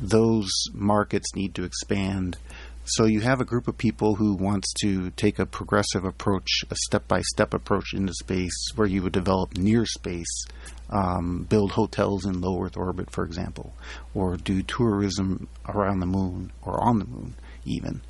those 0.00 0.50
markets 0.72 1.34
need 1.34 1.54
to 1.56 1.64
expand. 1.64 2.38
So 2.84 3.04
you 3.04 3.20
have 3.20 3.40
a 3.40 3.44
group 3.44 3.68
of 3.68 3.76
people 3.76 4.14
who 4.14 4.34
wants 4.34 4.72
to 4.80 5.10
take 5.10 5.38
a 5.38 5.46
progressive 5.46 6.04
approach, 6.04 6.64
a 6.70 6.74
step-by-step 6.74 7.54
approach 7.54 7.92
into 7.92 8.12
space, 8.14 8.70
where 8.74 8.88
you 8.88 9.02
would 9.02 9.12
develop 9.12 9.56
near 9.56 9.84
space, 9.84 10.44
um, 10.88 11.46
build 11.48 11.72
hotels 11.72 12.24
in 12.24 12.40
low 12.40 12.64
Earth 12.64 12.76
orbit, 12.76 13.10
for 13.12 13.24
example, 13.24 13.74
or 14.14 14.36
do 14.38 14.62
tourism 14.62 15.46
around 15.68 16.00
the 16.00 16.06
moon 16.06 16.50
or 16.62 16.82
on 16.82 16.98
the 16.98 17.04
moon, 17.04 17.34
even. 17.64 18.00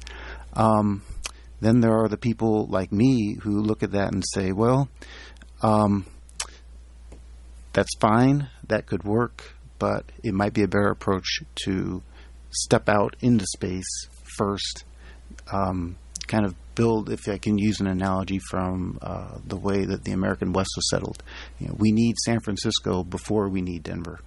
Um, 0.55 1.03
then 1.61 1.81
there 1.81 1.93
are 1.93 2.09
the 2.09 2.17
people 2.17 2.67
like 2.67 2.93
me 2.93 3.37
who 3.43 3.61
look 3.61 3.83
at 3.83 3.93
that 3.93 4.13
and 4.13 4.25
say, 4.35 4.53
well, 4.53 4.89
um, 5.63 6.07
that's 7.73 7.95
fine, 8.01 8.49
that 8.67 8.87
could 8.87 9.05
work, 9.05 9.55
but 9.79 10.05
it 10.23 10.35
might 10.35 10.55
be 10.55 10.63
a 10.63 10.69
better 10.69 10.91
approach 10.91 11.41
to 11.65 12.03
step 12.51 12.89
out 12.89 13.15
into 13.21 13.47
space 13.47 14.09
first, 14.39 14.85
um, 15.53 15.97
kind 16.27 16.45
of 16.45 16.55
build, 16.75 17.11
if 17.11 17.29
I 17.29 17.39
can 17.39 17.59
use 17.59 17.81
an 17.81 17.87
analogy 17.87 18.39
from 18.51 18.99
uh, 19.03 19.39
the 19.47 19.57
way 19.57 19.85
that 19.85 20.05
the 20.05 20.13
American 20.13 20.53
West 20.53 20.71
was 20.77 20.89
settled. 20.89 21.23
You 21.59 21.69
know, 21.69 21.77
we 21.79 21.93
need 21.93 22.17
San 22.19 22.41
Francisco 22.41 23.05
before 23.05 23.49
we 23.49 23.61
need 23.61 23.83
Denver. 23.83 24.21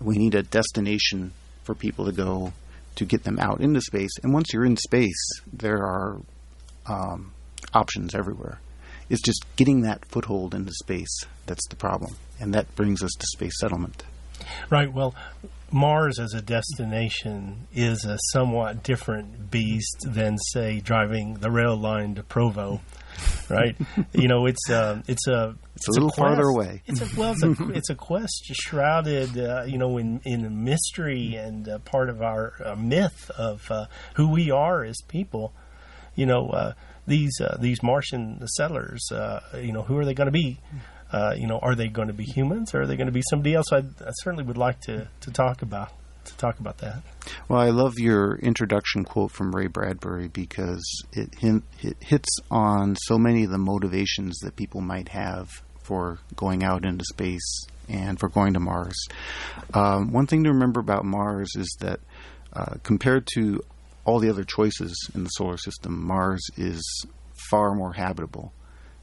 We 0.00 0.16
need 0.16 0.34
a 0.34 0.42
destination 0.42 1.32
for 1.64 1.74
people 1.74 2.04
to 2.06 2.12
go 2.12 2.52
to 2.96 3.04
get 3.04 3.24
them 3.24 3.38
out 3.38 3.60
into 3.60 3.80
space. 3.80 4.10
And 4.22 4.32
once 4.32 4.52
you're 4.52 4.64
in 4.64 4.76
space, 4.76 5.40
there 5.52 5.78
are 5.78 6.20
um, 6.86 7.32
options 7.72 8.14
everywhere. 8.14 8.60
It's 9.08 9.22
just 9.22 9.44
getting 9.56 9.82
that 9.82 10.04
foothold 10.06 10.54
into 10.54 10.72
space 10.72 11.24
that's 11.46 11.66
the 11.68 11.76
problem. 11.76 12.16
And 12.40 12.54
that 12.54 12.74
brings 12.74 13.02
us 13.02 13.12
to 13.18 13.26
space 13.26 13.58
settlement. 13.58 14.04
Right. 14.70 14.92
Well, 14.92 15.14
Mars 15.72 16.18
as 16.18 16.34
a 16.34 16.42
destination 16.42 17.66
is 17.74 18.04
a 18.04 18.18
somewhat 18.32 18.82
different 18.82 19.50
beast 19.50 20.04
than, 20.06 20.36
say, 20.38 20.80
driving 20.80 21.34
the 21.34 21.50
rail 21.50 21.76
line 21.76 22.14
to 22.16 22.22
Provo, 22.22 22.80
right? 23.48 23.74
you 24.12 24.28
know, 24.28 24.46
it's 24.46 24.68
a 24.68 25.02
it's 25.08 25.26
a 25.26 25.56
it's, 25.74 25.88
it's 25.88 25.88
a 25.88 25.92
little 25.92 26.10
a 26.10 26.12
farther 26.12 26.44
away. 26.44 26.82
It's 26.86 27.00
a 27.00 27.18
well, 27.18 27.32
it's 27.32 27.42
a, 27.42 27.68
it's 27.74 27.90
a 27.90 27.94
quest 27.94 28.50
shrouded, 28.52 29.38
uh, 29.38 29.64
you 29.66 29.78
know, 29.78 29.96
in 29.96 30.20
in 30.24 30.64
mystery 30.64 31.36
and 31.36 31.68
uh, 31.68 31.78
part 31.78 32.10
of 32.10 32.20
our 32.20 32.52
uh, 32.64 32.74
myth 32.76 33.30
of 33.38 33.70
uh, 33.70 33.86
who 34.14 34.30
we 34.30 34.50
are 34.50 34.84
as 34.84 34.98
people. 35.08 35.54
You 36.14 36.26
know, 36.26 36.50
uh, 36.50 36.74
these 37.06 37.40
uh, 37.40 37.56
these 37.58 37.82
Martian 37.82 38.46
settlers, 38.46 39.08
you 39.54 39.72
know, 39.72 39.82
who 39.82 39.96
are 39.96 40.04
they 40.04 40.14
going 40.14 40.26
to 40.26 40.32
be? 40.32 40.60
Uh, 41.12 41.34
you 41.36 41.46
know, 41.46 41.58
are 41.58 41.74
they 41.74 41.88
going 41.88 42.08
to 42.08 42.14
be 42.14 42.24
humans 42.24 42.74
or 42.74 42.82
are 42.82 42.86
they 42.86 42.96
going 42.96 43.06
to 43.06 43.12
be 43.12 43.22
somebody 43.28 43.54
else? 43.54 43.66
I, 43.72 43.78
I 43.78 44.12
certainly 44.22 44.44
would 44.44 44.58
like 44.58 44.80
to, 44.82 45.08
to 45.20 45.30
talk 45.30 45.62
about 45.62 45.92
to 46.24 46.36
talk 46.36 46.60
about 46.60 46.78
that. 46.78 47.02
Well, 47.48 47.60
I 47.60 47.70
love 47.70 47.98
your 47.98 48.36
introduction 48.36 49.04
quote 49.04 49.32
from 49.32 49.54
Ray 49.54 49.66
Bradbury 49.66 50.28
because 50.28 50.84
it, 51.12 51.34
it 51.42 51.96
hits 52.00 52.28
on 52.48 52.96
so 52.96 53.18
many 53.18 53.42
of 53.44 53.50
the 53.50 53.58
motivations 53.58 54.38
that 54.38 54.54
people 54.54 54.80
might 54.80 55.08
have 55.08 55.48
for 55.82 56.20
going 56.36 56.62
out 56.62 56.84
into 56.84 57.04
space 57.04 57.66
and 57.88 58.20
for 58.20 58.28
going 58.28 58.54
to 58.54 58.60
Mars. 58.60 58.96
Um, 59.74 60.12
one 60.12 60.28
thing 60.28 60.44
to 60.44 60.50
remember 60.50 60.78
about 60.78 61.04
Mars 61.04 61.50
is 61.56 61.76
that 61.80 61.98
uh, 62.52 62.76
compared 62.84 63.26
to 63.34 63.60
all 64.04 64.20
the 64.20 64.30
other 64.30 64.44
choices 64.44 65.10
in 65.14 65.24
the 65.24 65.30
solar 65.30 65.56
system, 65.56 66.06
Mars 66.06 66.42
is 66.56 67.04
far 67.50 67.74
more 67.74 67.92
habitable 67.92 68.52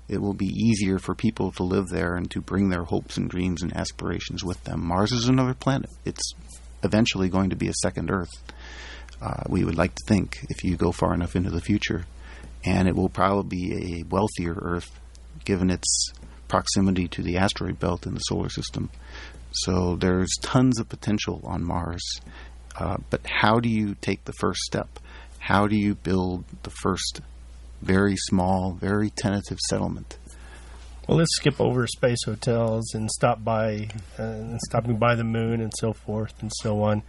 it 0.10 0.22
will 0.22 0.34
be 0.34 0.48
easier 0.48 0.98
for 0.98 1.13
people 1.13 1.51
to 1.51 1.63
live 1.63 1.88
there 1.89 2.16
and 2.16 2.30
to 2.32 2.42
bring 2.42 2.70
their 2.70 2.84
hopes 2.84 3.16
and 3.18 3.30
dreams 3.30 3.62
and 3.62 3.75
aspirations 3.75 4.44
with 4.44 4.63
them. 4.63 4.86
Mars 4.86 5.12
is 5.12 5.30
another 5.30 5.54
planet. 5.54 5.89
It's 6.04 6.34
eventually 6.84 7.30
going 7.30 7.51
to 7.51 7.56
be 7.56 7.68
a 7.68 7.74
second 7.82 8.10
Earth. 8.10 8.32
Uh, 9.22 9.44
we 9.48 9.63
would 9.63 9.78
like 9.78 9.94
to 9.94 10.04
think 10.08 10.39
if 10.50 10.63
you 10.63 10.75
go 10.75 10.92
far 10.92 11.13
enough 11.13 11.36
into 11.36 11.51
the 11.51 11.62
future. 11.62 12.06
And 12.66 12.88
it 12.88 12.96
will 12.96 13.10
probably 13.10 13.58
be 13.58 13.74
a 13.74 14.04
wealthier 14.10 14.58
Earth 14.60 14.92
given 15.46 15.70
its 15.70 16.12
proximity 16.48 17.08
to 17.10 17.22
the 17.22 17.38
asteroid 17.38 17.80
belt 17.80 18.06
in 18.06 18.16
the 18.16 18.20
solar 18.22 18.50
system. 18.50 18.89
So 19.51 19.96
there's 19.96 20.34
tons 20.42 20.80
of 20.80 20.89
potential 20.89 21.42
on 21.46 21.63
Mars. 21.63 22.04
Uh, 22.75 22.98
but 23.10 23.22
how 23.25 23.60
do 23.60 23.70
you 23.70 23.96
take 24.01 24.25
the 24.25 24.34
first 24.34 24.62
step? 24.62 25.00
How 25.38 25.68
do 25.68 25.75
you 25.75 25.96
build 25.96 26.46
the 26.63 26.70
first 26.70 27.22
very 27.82 28.16
small, 28.18 28.74
very 28.74 29.10
tentative 29.10 29.60
settlement. 29.70 30.18
Well, 31.08 31.18
let's 31.18 31.36
skip 31.36 31.60
over 31.60 31.88
space 31.88 32.20
hotels 32.26 32.94
and 32.94 33.10
stop 33.10 33.44
by, 33.44 33.90
uh, 34.18 34.58
stopping 34.60 34.98
by 34.98 35.16
the 35.16 35.24
moon 35.24 35.60
and 35.60 35.72
so 35.76 35.92
forth 35.92 36.34
and 36.42 36.52
so 36.54 36.84
on. 36.84 37.02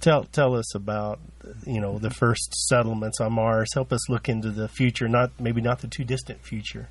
Tell 0.00 0.24
tell 0.24 0.54
us 0.54 0.74
about 0.74 1.20
you 1.66 1.80
know 1.80 1.98
the 1.98 2.10
first 2.10 2.52
settlements 2.68 3.20
on 3.20 3.32
Mars. 3.32 3.72
Help 3.72 3.92
us 3.92 4.10
look 4.10 4.28
into 4.28 4.50
the 4.50 4.68
future, 4.68 5.08
not 5.08 5.30
maybe 5.40 5.60
not 5.62 5.78
the 5.78 5.86
too 5.86 6.04
distant 6.04 6.44
future. 6.44 6.88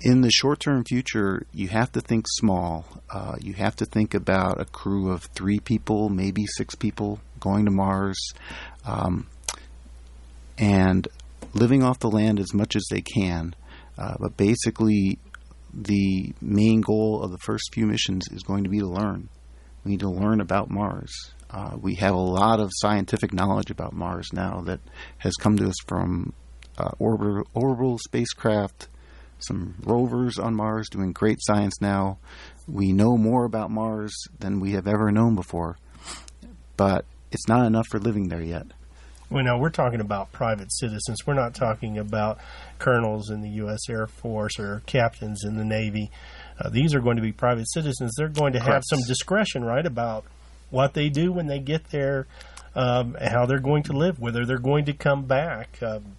In 0.00 0.22
the 0.22 0.30
short 0.30 0.60
term 0.60 0.84
future, 0.84 1.46
you 1.52 1.68
have 1.68 1.92
to 1.92 2.00
think 2.00 2.24
small. 2.26 2.86
Uh, 3.10 3.36
you 3.40 3.52
have 3.52 3.76
to 3.76 3.84
think 3.84 4.14
about 4.14 4.60
a 4.60 4.64
crew 4.64 5.12
of 5.12 5.24
three 5.24 5.60
people, 5.60 6.08
maybe 6.08 6.46
six 6.46 6.74
people, 6.74 7.20
going 7.38 7.66
to 7.66 7.70
Mars. 7.70 8.32
Um, 8.84 9.26
and 10.58 11.06
living 11.54 11.82
off 11.82 11.98
the 11.98 12.10
land 12.10 12.38
as 12.38 12.54
much 12.54 12.76
as 12.76 12.86
they 12.90 13.00
can. 13.00 13.54
Uh, 13.98 14.14
but 14.18 14.36
basically, 14.36 15.18
the 15.72 16.32
main 16.40 16.80
goal 16.80 17.22
of 17.22 17.30
the 17.30 17.38
first 17.38 17.70
few 17.72 17.86
missions 17.86 18.26
is 18.30 18.42
going 18.42 18.64
to 18.64 18.70
be 18.70 18.78
to 18.78 18.86
learn. 18.86 19.28
We 19.84 19.92
need 19.92 20.00
to 20.00 20.10
learn 20.10 20.40
about 20.40 20.70
Mars. 20.70 21.10
Uh, 21.50 21.76
we 21.80 21.96
have 21.96 22.14
a 22.14 22.18
lot 22.18 22.60
of 22.60 22.70
scientific 22.72 23.32
knowledge 23.32 23.70
about 23.70 23.92
Mars 23.92 24.28
now 24.32 24.60
that 24.62 24.80
has 25.18 25.34
come 25.34 25.56
to 25.56 25.66
us 25.66 25.76
from 25.86 26.32
uh, 26.78 26.90
orbital, 26.98 27.44
orbital 27.54 27.98
spacecraft, 27.98 28.88
some 29.38 29.74
rovers 29.84 30.38
on 30.38 30.54
Mars 30.54 30.88
doing 30.88 31.12
great 31.12 31.38
science 31.40 31.80
now. 31.80 32.18
We 32.68 32.92
know 32.92 33.16
more 33.16 33.44
about 33.44 33.70
Mars 33.70 34.14
than 34.38 34.60
we 34.60 34.72
have 34.72 34.86
ever 34.86 35.10
known 35.10 35.34
before, 35.34 35.78
but 36.76 37.04
it's 37.32 37.48
not 37.48 37.66
enough 37.66 37.86
for 37.90 37.98
living 37.98 38.28
there 38.28 38.42
yet. 38.42 38.66
Well, 39.30 39.44
now 39.44 39.58
we're 39.58 39.70
talking 39.70 40.00
about 40.00 40.32
private 40.32 40.72
citizens. 40.72 41.24
We're 41.24 41.34
not 41.34 41.54
talking 41.54 41.98
about 41.98 42.38
colonels 42.80 43.30
in 43.30 43.42
the 43.42 43.50
U.S. 43.50 43.88
Air 43.88 44.08
Force 44.08 44.58
or 44.58 44.82
captains 44.86 45.44
in 45.44 45.56
the 45.56 45.64
Navy. 45.64 46.10
Uh, 46.58 46.68
these 46.68 46.94
are 46.96 47.00
going 47.00 47.14
to 47.14 47.22
be 47.22 47.30
private 47.30 47.70
citizens. 47.70 48.12
They're 48.16 48.28
going 48.28 48.54
to 48.54 48.58
Correct. 48.58 48.72
have 48.74 48.82
some 48.84 48.98
discretion, 49.06 49.64
right, 49.64 49.86
about 49.86 50.24
what 50.70 50.94
they 50.94 51.10
do 51.10 51.32
when 51.32 51.46
they 51.46 51.60
get 51.60 51.90
there, 51.90 52.26
um, 52.74 53.16
how 53.20 53.46
they're 53.46 53.60
going 53.60 53.84
to 53.84 53.92
live, 53.92 54.18
whether 54.18 54.44
they're 54.44 54.58
going 54.58 54.86
to 54.86 54.92
come 54.92 55.26
back. 55.26 55.80
Um, 55.80 56.16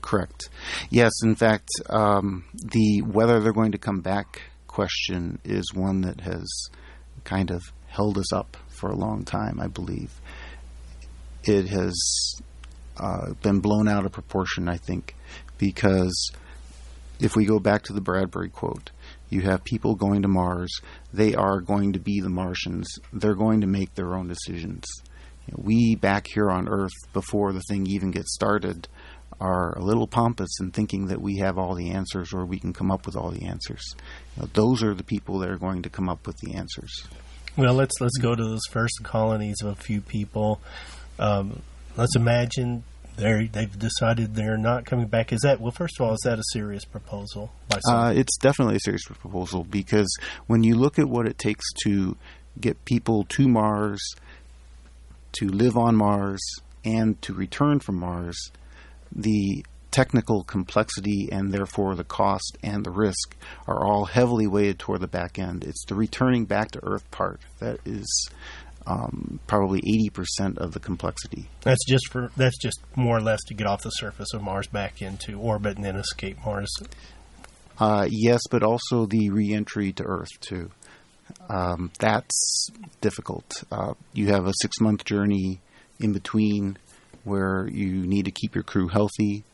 Correct. 0.00 0.48
Yes, 0.88 1.12
in 1.22 1.34
fact, 1.34 1.68
um, 1.90 2.46
the 2.54 3.02
whether 3.02 3.40
they're 3.40 3.52
going 3.52 3.72
to 3.72 3.78
come 3.78 4.00
back 4.00 4.40
question 4.66 5.38
is 5.44 5.74
one 5.74 6.00
that 6.02 6.22
has 6.22 6.70
kind 7.24 7.50
of 7.50 7.60
held 7.86 8.16
us 8.16 8.32
up 8.32 8.56
for 8.68 8.88
a 8.88 8.96
long 8.96 9.26
time, 9.26 9.60
I 9.60 9.66
believe 9.66 10.22
it 11.44 11.68
has 11.68 12.40
uh, 12.96 13.32
been 13.42 13.60
blown 13.60 13.88
out 13.88 14.04
of 14.04 14.12
proportion, 14.12 14.68
I 14.68 14.76
think, 14.76 15.14
because 15.58 16.32
if 17.18 17.36
we 17.36 17.44
go 17.44 17.58
back 17.58 17.82
to 17.84 17.92
the 17.92 18.00
Bradbury 18.00 18.48
quote, 18.48 18.90
You 19.28 19.42
have 19.42 19.64
people 19.64 19.94
going 19.94 20.22
to 20.22 20.28
Mars. 20.28 20.80
They 21.12 21.34
are 21.34 21.60
going 21.60 21.92
to 21.92 21.98
be 21.98 22.20
the 22.20 22.30
Martians. 22.30 22.88
They're 23.12 23.34
going 23.34 23.60
to 23.60 23.66
make 23.66 23.94
their 23.94 24.14
own 24.14 24.28
decisions. 24.28 24.84
You 25.46 25.52
know, 25.52 25.62
we 25.64 25.94
back 25.94 26.26
here 26.26 26.50
on 26.50 26.68
Earth, 26.68 26.92
before 27.12 27.52
the 27.52 27.62
thing 27.68 27.86
even 27.86 28.10
gets 28.10 28.34
started, 28.34 28.88
are 29.40 29.72
a 29.78 29.82
little 29.82 30.06
pompous 30.06 30.50
in 30.60 30.70
thinking 30.70 31.06
that 31.06 31.20
we 31.20 31.38
have 31.38 31.56
all 31.58 31.74
the 31.74 31.90
answers 31.90 32.32
or 32.32 32.44
we 32.44 32.58
can 32.58 32.72
come 32.72 32.90
up 32.90 33.06
with 33.06 33.16
all 33.16 33.30
the 33.30 33.46
answers. 33.46 33.82
You 34.36 34.42
know, 34.42 34.48
those 34.52 34.82
are 34.82 34.94
the 34.94 35.04
people 35.04 35.38
that 35.38 35.50
are 35.50 35.58
going 35.58 35.82
to 35.82 35.90
come 35.90 36.08
up 36.08 36.26
with 36.26 36.36
the 36.38 36.54
answers. 36.54 37.06
Well, 37.56 37.74
let's 37.74 38.00
let's 38.00 38.18
go 38.18 38.34
to 38.34 38.42
those 38.42 38.66
first 38.70 39.00
colonies 39.02 39.56
of 39.62 39.68
a 39.68 39.82
few 39.82 40.00
people. 40.00 40.60
Um, 41.20 41.62
let's 41.96 42.16
imagine 42.16 42.82
they 43.16 43.46
they've 43.46 43.78
decided 43.78 44.34
they're 44.34 44.56
not 44.56 44.86
coming 44.86 45.06
back. 45.06 45.32
Is 45.32 45.42
that 45.42 45.60
well? 45.60 45.70
First 45.70 46.00
of 46.00 46.06
all, 46.06 46.14
is 46.14 46.20
that 46.24 46.38
a 46.38 46.42
serious 46.52 46.84
proposal? 46.84 47.52
Uh, 47.88 48.12
it's 48.16 48.36
definitely 48.38 48.76
a 48.76 48.80
serious 48.80 49.04
proposal 49.04 49.64
because 49.64 50.08
when 50.46 50.62
you 50.64 50.74
look 50.74 50.98
at 50.98 51.08
what 51.08 51.26
it 51.26 51.38
takes 51.38 51.64
to 51.84 52.16
get 52.58 52.84
people 52.84 53.24
to 53.24 53.46
Mars, 53.46 54.00
to 55.32 55.48
live 55.48 55.76
on 55.76 55.94
Mars, 55.94 56.40
and 56.84 57.20
to 57.22 57.34
return 57.34 57.80
from 57.80 57.96
Mars, 57.96 58.50
the 59.12 59.64
technical 59.90 60.44
complexity 60.44 61.28
and 61.32 61.52
therefore 61.52 61.96
the 61.96 62.04
cost 62.04 62.56
and 62.62 62.84
the 62.84 62.90
risk 62.90 63.36
are 63.66 63.84
all 63.84 64.04
heavily 64.04 64.46
weighted 64.46 64.78
toward 64.78 65.00
the 65.00 65.08
back 65.08 65.38
end. 65.38 65.64
It's 65.64 65.84
the 65.84 65.96
returning 65.96 66.44
back 66.44 66.70
to 66.72 66.84
Earth 66.84 67.10
part 67.10 67.40
that 67.58 67.80
is 67.84 68.30
um, 68.86 69.40
probably 69.46 69.80
80% 70.12 70.58
of 70.58 70.72
the 70.72 70.80
complexity. 70.80 71.48
That's 71.62 71.84
just 71.86 72.08
for 72.10 72.30
that's 72.36 72.58
just 72.58 72.80
more 72.96 73.18
or 73.18 73.20
less 73.20 73.40
to 73.48 73.54
get 73.54 73.66
off 73.66 73.82
the 73.82 73.90
surface 73.90 74.32
of 74.34 74.42
Mars 74.42 74.66
back 74.66 75.02
into 75.02 75.38
orbit 75.38 75.76
and 75.76 75.84
then 75.84 75.96
escape 75.96 76.38
Mars. 76.44 76.70
Uh, 77.78 78.06
yes, 78.10 78.40
but 78.50 78.62
also 78.62 79.06
the 79.06 79.30
reentry 79.30 79.92
to 79.92 80.04
Earth 80.04 80.28
too. 80.40 80.70
Um, 81.48 81.90
that's 81.98 82.68
difficult. 83.00 83.64
Uh, 83.70 83.94
you 84.12 84.28
have 84.28 84.46
a 84.46 84.52
six 84.60 84.80
month 84.80 85.04
journey 85.04 85.60
in 85.98 86.12
between 86.12 86.76
where 87.24 87.68
you 87.68 88.06
need 88.06 88.24
to 88.24 88.30
keep 88.30 88.54
your 88.54 88.64
crew 88.64 88.88
healthy. 88.88 89.44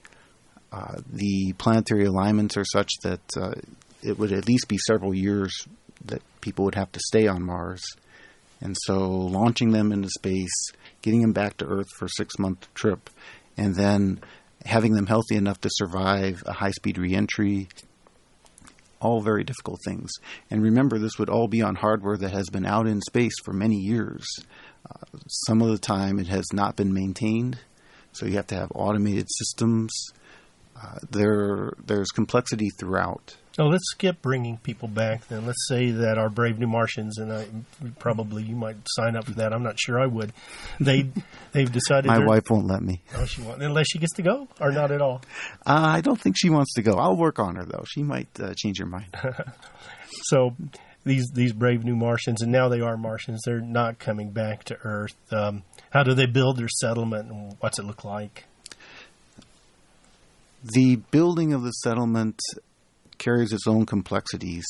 Uh, 0.72 1.00
the 1.10 1.52
planetary 1.58 2.04
alignments 2.04 2.56
are 2.56 2.64
such 2.64 2.90
that 3.02 3.20
uh, 3.36 3.52
it 4.02 4.18
would 4.18 4.32
at 4.32 4.46
least 4.46 4.68
be 4.68 4.78
several 4.78 5.14
years 5.14 5.66
that 6.04 6.22
people 6.40 6.64
would 6.64 6.74
have 6.74 6.90
to 6.92 7.00
stay 7.00 7.26
on 7.26 7.42
Mars. 7.42 7.82
And 8.60 8.76
so 8.84 9.08
launching 9.08 9.70
them 9.70 9.92
into 9.92 10.08
space, 10.08 10.72
getting 11.02 11.20
them 11.20 11.32
back 11.32 11.58
to 11.58 11.66
Earth 11.66 11.88
for 11.98 12.06
a 12.06 12.16
six 12.16 12.38
month 12.38 12.72
trip, 12.74 13.10
and 13.56 13.74
then 13.74 14.20
having 14.64 14.92
them 14.92 15.06
healthy 15.06 15.36
enough 15.36 15.60
to 15.60 15.70
survive 15.72 16.42
a 16.46 16.52
high 16.52 16.70
speed 16.70 16.98
reentry, 16.98 17.68
all 19.00 19.20
very 19.20 19.44
difficult 19.44 19.80
things. 19.84 20.10
And 20.50 20.62
remember, 20.62 20.98
this 20.98 21.18
would 21.18 21.28
all 21.28 21.48
be 21.48 21.62
on 21.62 21.76
hardware 21.76 22.16
that 22.16 22.32
has 22.32 22.48
been 22.50 22.66
out 22.66 22.86
in 22.86 23.00
space 23.00 23.34
for 23.44 23.52
many 23.52 23.76
years. 23.76 24.26
Uh, 24.88 25.18
some 25.26 25.62
of 25.62 25.68
the 25.68 25.78
time 25.78 26.18
it 26.18 26.28
has 26.28 26.46
not 26.52 26.76
been 26.76 26.92
maintained, 26.92 27.58
so 28.12 28.26
you 28.26 28.36
have 28.36 28.46
to 28.48 28.54
have 28.54 28.72
automated 28.74 29.26
systems. 29.30 29.92
Uh, 30.74 30.98
there, 31.10 31.72
there's 31.84 32.10
complexity 32.10 32.70
throughout. 32.78 33.36
So 33.56 33.68
let's 33.68 33.84
skip 33.90 34.20
bringing 34.20 34.58
people 34.58 34.86
back 34.86 35.28
then. 35.28 35.46
Let's 35.46 35.66
say 35.66 35.90
that 35.90 36.18
our 36.18 36.28
brave 36.28 36.58
new 36.58 36.66
Martians, 36.66 37.16
and 37.16 37.32
I, 37.32 37.46
probably 37.98 38.42
you 38.42 38.54
might 38.54 38.76
sign 38.84 39.16
up 39.16 39.24
for 39.24 39.30
that. 39.36 39.54
I'm 39.54 39.62
not 39.62 39.80
sure 39.80 39.98
I 39.98 40.04
would. 40.04 40.34
They 40.78 41.08
they've 41.52 41.72
decided. 41.72 42.08
My 42.08 42.18
wife 42.18 42.50
won't 42.50 42.66
let 42.66 42.82
me. 42.82 43.00
Oh, 43.14 43.24
she 43.24 43.40
won't, 43.40 43.62
unless 43.62 43.86
she 43.88 43.98
gets 43.98 44.12
to 44.16 44.22
go, 44.22 44.46
or 44.60 44.72
not 44.72 44.90
at 44.90 45.00
all. 45.00 45.22
Uh, 45.64 45.88
I 45.94 46.02
don't 46.02 46.20
think 46.20 46.36
she 46.38 46.50
wants 46.50 46.74
to 46.74 46.82
go. 46.82 46.98
I'll 46.98 47.16
work 47.16 47.38
on 47.38 47.56
her 47.56 47.64
though. 47.64 47.84
She 47.88 48.02
might 48.02 48.28
uh, 48.38 48.52
change 48.54 48.78
her 48.78 48.86
mind. 48.86 49.16
So 50.22 50.56
these 51.04 51.26
these 51.34 51.52
brave 51.52 51.84
new 51.84 51.94
Martians, 51.94 52.40
and 52.40 52.50
now 52.50 52.68
they 52.68 52.80
are 52.80 52.96
Martians. 52.96 53.42
They're 53.44 53.60
not 53.60 53.98
coming 53.98 54.30
back 54.30 54.64
to 54.64 54.78
Earth. 54.82 55.14
Um, 55.30 55.62
how 55.90 56.02
do 56.02 56.14
they 56.14 56.26
build 56.26 56.56
their 56.56 56.68
settlement, 56.68 57.30
and 57.30 57.56
what's 57.60 57.78
it 57.78 57.84
look 57.84 58.02
like? 58.02 58.44
the 60.74 60.96
building 61.10 61.52
of 61.52 61.62
the 61.62 61.70
settlement 61.70 62.40
carries 63.18 63.52
its 63.52 63.66
own 63.66 63.86
complexities. 63.86 64.64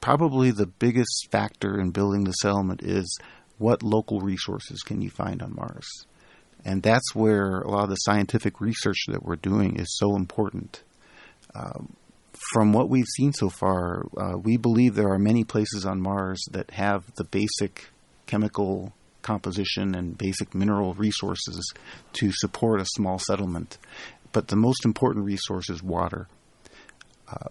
Probably 0.00 0.50
the 0.50 0.66
biggest 0.66 1.28
factor 1.30 1.78
in 1.78 1.90
building 1.90 2.24
the 2.24 2.32
settlement 2.32 2.82
is 2.82 3.18
what 3.58 3.82
local 3.82 4.20
resources 4.20 4.82
can 4.82 5.00
you 5.00 5.10
find 5.10 5.42
on 5.42 5.54
Mars? 5.54 5.88
And 6.64 6.82
that's 6.82 7.14
where 7.14 7.60
a 7.60 7.70
lot 7.70 7.84
of 7.84 7.90
the 7.90 7.96
scientific 7.96 8.60
research 8.60 9.04
that 9.08 9.24
we're 9.24 9.36
doing 9.36 9.78
is 9.78 9.96
so 9.98 10.16
important. 10.16 10.82
Um, 11.54 11.94
from 12.52 12.72
what 12.72 12.88
we've 12.88 13.06
seen 13.16 13.32
so 13.32 13.48
far, 13.48 14.06
uh, 14.16 14.38
we 14.38 14.56
believe 14.56 14.94
there 14.94 15.12
are 15.12 15.18
many 15.18 15.44
places 15.44 15.84
on 15.84 16.00
Mars 16.00 16.42
that 16.50 16.70
have 16.72 17.04
the 17.16 17.24
basic 17.24 17.90
chemical 18.26 18.92
composition 19.22 19.94
and 19.94 20.18
basic 20.18 20.54
mineral 20.54 20.94
resources 20.94 21.72
to 22.14 22.32
support 22.32 22.80
a 22.80 22.86
small 22.86 23.18
settlement. 23.18 23.78
But 24.32 24.48
the 24.48 24.56
most 24.56 24.84
important 24.84 25.24
resource 25.24 25.68
is 25.70 25.82
water. 25.82 26.28
Uh, 27.32 27.48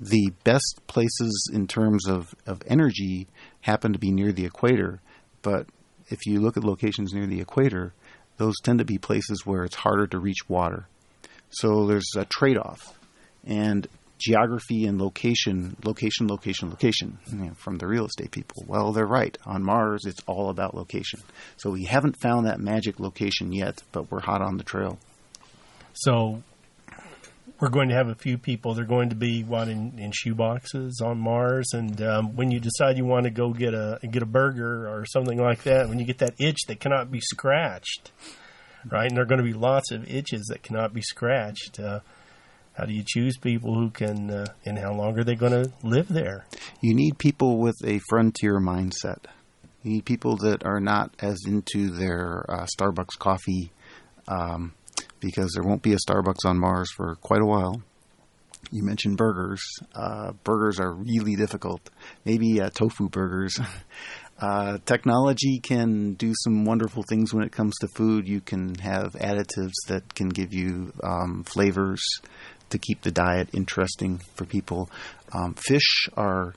the 0.00 0.30
best 0.44 0.80
places 0.86 1.50
in 1.52 1.66
terms 1.66 2.06
of, 2.06 2.34
of 2.46 2.62
energy 2.66 3.26
happen 3.62 3.92
to 3.92 3.98
be 3.98 4.10
near 4.10 4.30
the 4.30 4.44
equator, 4.44 5.00
but 5.42 5.66
if 6.08 6.26
you 6.26 6.40
look 6.40 6.56
at 6.56 6.64
locations 6.64 7.12
near 7.12 7.26
the 7.26 7.40
equator, 7.40 7.92
those 8.36 8.54
tend 8.62 8.78
to 8.78 8.84
be 8.84 8.98
places 8.98 9.44
where 9.44 9.64
it's 9.64 9.74
harder 9.74 10.06
to 10.06 10.18
reach 10.18 10.48
water. 10.48 10.86
So 11.50 11.86
there's 11.86 12.10
a 12.16 12.24
trade 12.26 12.58
off. 12.58 12.98
And 13.46 13.88
geography 14.18 14.86
and 14.86 15.00
location, 15.00 15.76
location, 15.84 16.26
location, 16.26 16.70
location, 16.70 17.18
you 17.30 17.38
know, 17.38 17.54
from 17.54 17.78
the 17.78 17.86
real 17.86 18.06
estate 18.06 18.30
people. 18.30 18.64
Well, 18.66 18.92
they're 18.92 19.06
right. 19.06 19.36
On 19.44 19.62
Mars, 19.62 20.04
it's 20.06 20.20
all 20.26 20.50
about 20.50 20.74
location. 20.74 21.20
So 21.56 21.70
we 21.70 21.84
haven't 21.84 22.20
found 22.20 22.46
that 22.46 22.60
magic 22.60 22.98
location 22.98 23.52
yet, 23.52 23.82
but 23.92 24.10
we're 24.10 24.20
hot 24.20 24.42
on 24.42 24.56
the 24.56 24.64
trail. 24.64 24.98
So 25.92 26.42
we're 27.60 27.68
going 27.68 27.88
to 27.88 27.94
have 27.94 28.08
a 28.08 28.14
few 28.14 28.38
people. 28.38 28.74
They're 28.74 28.84
going 28.84 29.10
to 29.10 29.16
be 29.16 29.42
what 29.42 29.68
in, 29.68 29.98
in 29.98 30.12
shoe 30.12 30.34
boxes 30.34 31.00
on 31.02 31.18
Mars, 31.18 31.70
and 31.72 32.00
um, 32.02 32.36
when 32.36 32.50
you 32.50 32.60
decide 32.60 32.96
you 32.96 33.04
want 33.04 33.24
to 33.24 33.30
go 33.30 33.52
get 33.52 33.74
a 33.74 33.98
get 34.10 34.22
a 34.22 34.26
burger 34.26 34.88
or 34.88 35.04
something 35.06 35.38
like 35.38 35.62
that, 35.64 35.88
when 35.88 35.98
you 35.98 36.04
get 36.04 36.18
that 36.18 36.34
itch 36.38 36.60
that 36.68 36.80
cannot 36.80 37.10
be 37.10 37.20
scratched, 37.20 38.12
right? 38.90 39.06
And 39.06 39.16
there 39.16 39.22
are 39.22 39.26
going 39.26 39.42
to 39.42 39.44
be 39.44 39.54
lots 39.54 39.90
of 39.90 40.08
itches 40.08 40.46
that 40.50 40.62
cannot 40.62 40.92
be 40.92 41.02
scratched. 41.02 41.80
Uh, 41.80 42.00
how 42.74 42.84
do 42.84 42.92
you 42.92 43.02
choose 43.06 43.38
people 43.38 43.74
who 43.74 43.88
can, 43.88 44.30
uh, 44.30 44.46
and 44.66 44.78
how 44.78 44.92
long 44.92 45.18
are 45.18 45.24
they 45.24 45.34
going 45.34 45.52
to 45.52 45.72
live 45.82 46.08
there? 46.08 46.46
You 46.82 46.94
need 46.94 47.16
people 47.16 47.56
with 47.56 47.76
a 47.82 48.00
frontier 48.10 48.60
mindset. 48.60 49.24
You 49.82 49.92
need 49.92 50.04
people 50.04 50.36
that 50.38 50.64
are 50.66 50.80
not 50.80 51.14
as 51.20 51.38
into 51.46 51.88
their 51.90 52.44
uh, 52.50 52.66
Starbucks 52.66 53.18
coffee, 53.18 53.72
um, 54.28 54.74
because 55.20 55.52
there 55.54 55.64
won't 55.64 55.82
be 55.82 55.92
a 55.92 55.96
Starbucks 55.96 56.44
on 56.44 56.58
Mars 56.58 56.90
for 56.96 57.16
quite 57.16 57.40
a 57.40 57.46
while. 57.46 57.82
You 58.72 58.82
mentioned 58.82 59.16
burgers. 59.16 59.62
Uh, 59.94 60.32
burgers 60.44 60.80
are 60.80 60.92
really 60.92 61.36
difficult. 61.36 61.88
Maybe 62.24 62.60
uh, 62.60 62.70
tofu 62.70 63.08
burgers. 63.08 63.58
Uh, 64.38 64.76
technology 64.84 65.58
can 65.60 66.12
do 66.12 66.34
some 66.44 66.66
wonderful 66.66 67.02
things 67.08 67.32
when 67.32 67.42
it 67.42 67.52
comes 67.52 67.74
to 67.80 67.88
food. 67.88 68.28
You 68.28 68.42
can 68.42 68.74
have 68.74 69.14
additives 69.14 69.72
that 69.88 70.14
can 70.14 70.28
give 70.28 70.52
you 70.52 70.92
um, 71.02 71.42
flavors 71.44 72.02
to 72.68 72.78
keep 72.78 73.00
the 73.00 73.10
diet 73.10 73.48
interesting 73.54 74.20
for 74.34 74.44
people. 74.44 74.90
Um, 75.32 75.54
fish 75.54 76.08
are 76.18 76.54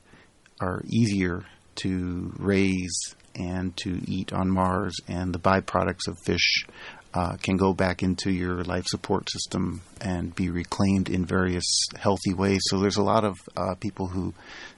are 0.59 0.83
easier 0.89 1.45
to 1.75 2.33
raise 2.37 3.15
and 3.35 3.77
to 3.77 4.01
eat 4.05 4.33
on 4.33 4.49
Mars, 4.49 4.97
and 5.07 5.33
the 5.33 5.39
byproducts 5.39 6.07
of 6.09 6.19
fish 6.19 6.65
uh, 7.13 7.35
can 7.37 7.57
go 7.57 7.73
back 7.73 8.03
into 8.03 8.31
your 8.31 8.63
life 8.63 8.85
support 8.87 9.29
system 9.29 9.81
and 10.01 10.35
be 10.35 10.49
reclaimed 10.49 11.09
in 11.09 11.25
various 11.25 11.65
healthy 11.97 12.33
ways. 12.33 12.61
So 12.65 12.79
there's 12.79 12.97
a 12.97 13.03
lot 13.03 13.23
of 13.23 13.37
uh, 13.57 13.75
people 13.75 14.07
who 14.07 14.33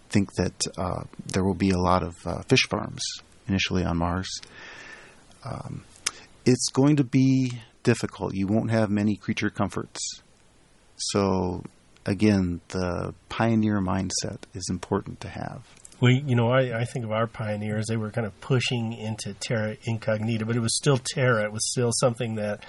think 0.10 0.34
that 0.36 0.62
uh, 0.78 1.04
there 1.26 1.44
will 1.44 1.56
be 1.56 1.72
a 1.72 1.78
lot 1.78 2.04
of 2.04 2.16
uh, 2.26 2.42
fish 2.44 2.68
farms 2.70 3.02
initially 3.48 3.84
on 3.84 3.98
Mars. 3.98 4.30
Um, 5.44 5.84
it's 6.46 6.70
going 6.70 6.98
to 6.98 7.04
be 7.04 7.52
difficult. 7.84 8.34
You 8.34 8.48
won't 8.48 8.72
have 8.72 8.90
many 8.90 9.16
creature 9.16 9.50
comforts. 9.50 10.22
So 10.96 11.64
again, 12.06 12.62
the 12.70 13.14
pioneer 13.30 13.80
mindset 13.82 14.38
is 14.54 14.68
important 14.70 15.20
to 15.22 15.30
have. 15.30 15.64
We, 16.02 16.24
you 16.26 16.36
know, 16.36 16.50
I, 16.50 16.80
I 16.82 16.86
think 16.86 17.06
of 17.06 17.12
our 17.12 17.28
pioneers. 17.28 17.86
They 17.88 17.96
were 17.96 18.10
kind 18.10 18.26
of 18.26 18.40
pushing 18.42 18.94
into 18.94 19.36
terra 19.36 19.78
incognita, 19.84 20.46
but 20.46 20.56
it 20.56 20.60
was 20.60 20.76
still 20.76 20.98
terra. 20.98 21.44
It 21.44 21.52
was 21.52 21.70
still 21.70 21.92
something 21.94 22.36
that 22.36 22.66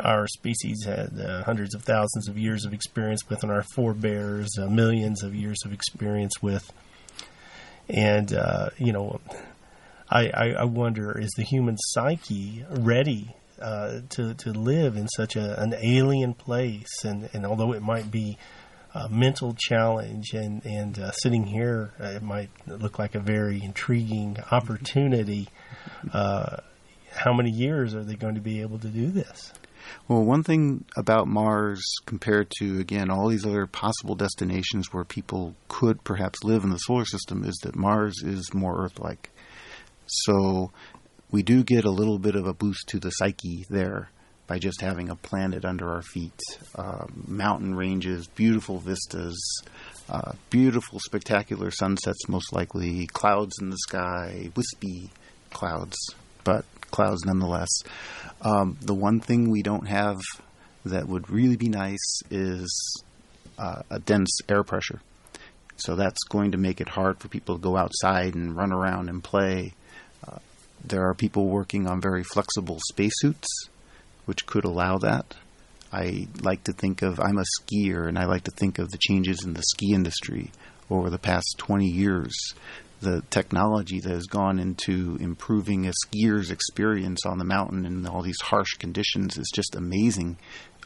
our 0.00 0.26
species 0.26 0.84
had 0.84 1.18
uh, 1.20 1.44
hundreds 1.44 1.74
of 1.74 1.82
thousands 1.82 2.28
of 2.28 2.36
years 2.36 2.64
of 2.64 2.72
experience 2.72 3.28
with, 3.28 3.42
and 3.42 3.52
our 3.52 3.64
forebears 3.74 4.58
uh, 4.58 4.66
millions 4.68 5.22
of 5.22 5.34
years 5.34 5.58
of 5.64 5.72
experience 5.72 6.42
with. 6.42 6.72
And 7.88 8.32
uh, 8.32 8.70
you 8.76 8.92
know, 8.92 9.20
I, 10.10 10.28
I, 10.28 10.50
I 10.60 10.64
wonder: 10.64 11.16
is 11.18 11.30
the 11.36 11.44
human 11.44 11.76
psyche 11.78 12.64
ready 12.70 13.34
uh, 13.60 14.00
to 14.10 14.34
to 14.34 14.50
live 14.52 14.96
in 14.96 15.08
such 15.08 15.36
a, 15.36 15.60
an 15.60 15.74
alien 15.80 16.34
place? 16.34 17.04
And 17.04 17.28
and 17.32 17.46
although 17.46 17.72
it 17.72 17.82
might 17.82 18.10
be 18.10 18.36
uh, 18.98 19.08
mental 19.08 19.54
challenge, 19.54 20.32
and 20.32 20.64
and 20.64 20.98
uh, 20.98 21.10
sitting 21.12 21.44
here, 21.44 21.92
uh, 22.00 22.06
it 22.06 22.22
might 22.22 22.50
look 22.66 22.98
like 22.98 23.14
a 23.14 23.20
very 23.20 23.62
intriguing 23.62 24.36
opportunity. 24.50 25.48
Uh, 26.12 26.56
how 27.12 27.32
many 27.32 27.50
years 27.50 27.94
are 27.94 28.02
they 28.02 28.14
going 28.14 28.34
to 28.34 28.40
be 28.40 28.60
able 28.60 28.78
to 28.78 28.88
do 28.88 29.10
this? 29.10 29.52
Well, 30.08 30.24
one 30.24 30.42
thing 30.42 30.84
about 30.96 31.28
Mars 31.28 31.82
compared 32.06 32.50
to, 32.58 32.78
again, 32.78 33.10
all 33.10 33.28
these 33.28 33.46
other 33.46 33.66
possible 33.66 34.14
destinations 34.14 34.92
where 34.92 35.04
people 35.04 35.54
could 35.68 36.02
perhaps 36.04 36.44
live 36.44 36.64
in 36.64 36.70
the 36.70 36.78
solar 36.78 37.04
system 37.04 37.44
is 37.44 37.56
that 37.62 37.76
Mars 37.76 38.22
is 38.22 38.52
more 38.52 38.84
Earth 38.84 38.98
like. 38.98 39.30
So 40.06 40.72
we 41.30 41.42
do 41.42 41.62
get 41.62 41.84
a 41.84 41.90
little 41.90 42.18
bit 42.18 42.34
of 42.34 42.46
a 42.46 42.52
boost 42.52 42.88
to 42.88 42.98
the 42.98 43.10
psyche 43.10 43.64
there 43.70 44.10
by 44.48 44.58
just 44.58 44.80
having 44.80 45.10
a 45.10 45.14
planet 45.14 45.64
under 45.64 45.94
our 45.94 46.02
feet. 46.02 46.40
Uh, 46.74 47.06
mountain 47.26 47.74
ranges, 47.74 48.26
beautiful 48.28 48.78
vistas, 48.78 49.38
uh, 50.08 50.32
beautiful, 50.50 50.98
spectacular 50.98 51.70
sunsets, 51.70 52.28
most 52.28 52.52
likely, 52.52 53.06
clouds 53.08 53.56
in 53.60 53.68
the 53.70 53.76
sky, 53.76 54.50
wispy 54.56 55.10
clouds, 55.50 55.96
but 56.44 56.64
clouds 56.90 57.24
nonetheless. 57.24 57.68
Um, 58.40 58.78
the 58.80 58.94
one 58.94 59.20
thing 59.20 59.50
we 59.50 59.62
don't 59.62 59.86
have 59.86 60.16
that 60.86 61.06
would 61.06 61.28
really 61.28 61.56
be 61.56 61.68
nice 61.68 62.22
is 62.30 63.04
uh, 63.58 63.82
a 63.90 63.98
dense 63.98 64.38
air 64.48 64.64
pressure. 64.64 65.00
So 65.76 65.94
that's 65.94 66.24
going 66.24 66.52
to 66.52 66.58
make 66.58 66.80
it 66.80 66.88
hard 66.88 67.18
for 67.18 67.28
people 67.28 67.56
to 67.56 67.62
go 67.62 67.76
outside 67.76 68.34
and 68.34 68.56
run 68.56 68.72
around 68.72 69.10
and 69.10 69.22
play. 69.22 69.74
Uh, 70.26 70.38
there 70.82 71.06
are 71.06 71.14
people 71.14 71.48
working 71.48 71.86
on 71.86 72.00
very 72.00 72.24
flexible 72.24 72.78
spacesuits 72.88 73.68
which 74.28 74.44
could 74.44 74.66
allow 74.66 74.98
that. 74.98 75.34
I 75.90 76.28
like 76.42 76.64
to 76.64 76.74
think 76.74 77.00
of, 77.00 77.18
I'm 77.18 77.38
a 77.38 77.44
skier, 77.58 78.06
and 78.06 78.18
I 78.18 78.26
like 78.26 78.44
to 78.44 78.50
think 78.50 78.78
of 78.78 78.90
the 78.90 78.98
changes 78.98 79.42
in 79.42 79.54
the 79.54 79.62
ski 79.62 79.94
industry 79.94 80.52
over 80.90 81.08
the 81.08 81.18
past 81.18 81.54
20 81.56 81.86
years. 81.86 82.36
The 83.00 83.22
technology 83.30 84.00
that 84.00 84.10
has 84.10 84.26
gone 84.26 84.58
into 84.58 85.16
improving 85.18 85.86
a 85.86 85.92
skier's 86.04 86.50
experience 86.50 87.24
on 87.24 87.38
the 87.38 87.44
mountain 87.46 87.86
in 87.86 88.06
all 88.06 88.20
these 88.20 88.42
harsh 88.42 88.74
conditions 88.78 89.38
is 89.38 89.50
just 89.54 89.74
amazing 89.74 90.36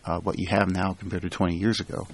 uh, 0.05 0.21
what 0.21 0.39
you 0.39 0.47
have 0.47 0.71
now 0.71 0.93
compared 0.93 1.23
to 1.23 1.31
20 1.31 1.57
years 1.57 1.81
ago. 1.81 2.07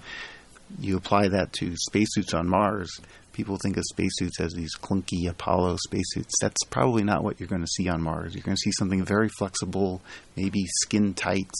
You 0.81 0.97
apply 0.97 1.29
that 1.29 1.53
to 1.55 1.77
spacesuits 1.77 2.33
on 2.33 2.49
Mars, 2.49 2.91
people 3.38 3.57
think 3.57 3.77
of 3.77 3.85
spacesuits 3.85 4.40
as 4.40 4.53
these 4.53 4.77
clunky 4.77 5.31
Apollo 5.31 5.77
spacesuits. 5.85 6.35
That's 6.42 6.64
probably 6.64 7.05
not 7.05 7.22
what 7.22 7.38
you're 7.38 7.48
going 7.48 7.62
to 7.62 7.68
see 7.68 7.88
on 7.88 8.03
Mars. 8.03 8.35
You're 8.35 8.42
going 8.42 8.57
to 8.57 8.61
see 8.61 8.72
something 8.77 9.05
very 9.05 9.29
flexible, 9.29 10.03
maybe 10.35 10.64
skin 10.81 11.14
tight, 11.14 11.53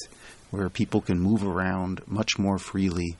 where 0.51 0.69
people 0.69 1.01
can 1.01 1.21
move 1.21 1.45
around 1.45 2.01
much 2.09 2.37
more 2.37 2.59
freely 2.59 3.17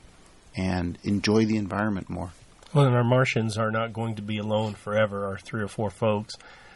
and 0.57 0.99
enjoy 1.05 1.45
the 1.45 1.57
environment 1.57 2.11
more. 2.11 2.33
Well, 2.75 2.87
and 2.87 2.97
our 2.97 3.05
Martians 3.05 3.57
are 3.57 3.71
not 3.71 3.93
going 3.93 4.17
to 4.17 4.23
be 4.23 4.39
alone 4.39 4.75
forever, 4.75 5.25
our 5.27 5.39
three 5.39 5.63
or 5.63 5.69
four 5.69 5.91
folks. 5.91 6.35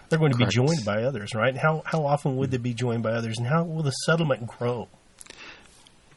They're 0.09 0.21
going 0.21 0.31
to 0.31 0.39
Correct. 0.39 0.53
be 0.53 0.55
joined 0.55 0.85
by 0.85 1.03
others, 1.03 1.35
right? 1.35 1.57
How, 1.57 1.83
how 1.85 2.07
often 2.07 2.37
would 2.37 2.53
they 2.53 2.59
be 2.59 2.75
joined 2.75 3.03
by 3.03 3.11
others, 3.11 3.39
and 3.39 3.47
how 3.49 3.65
will 3.65 3.83
the 3.83 3.91
settlement 3.91 4.47
grow? 4.47 4.87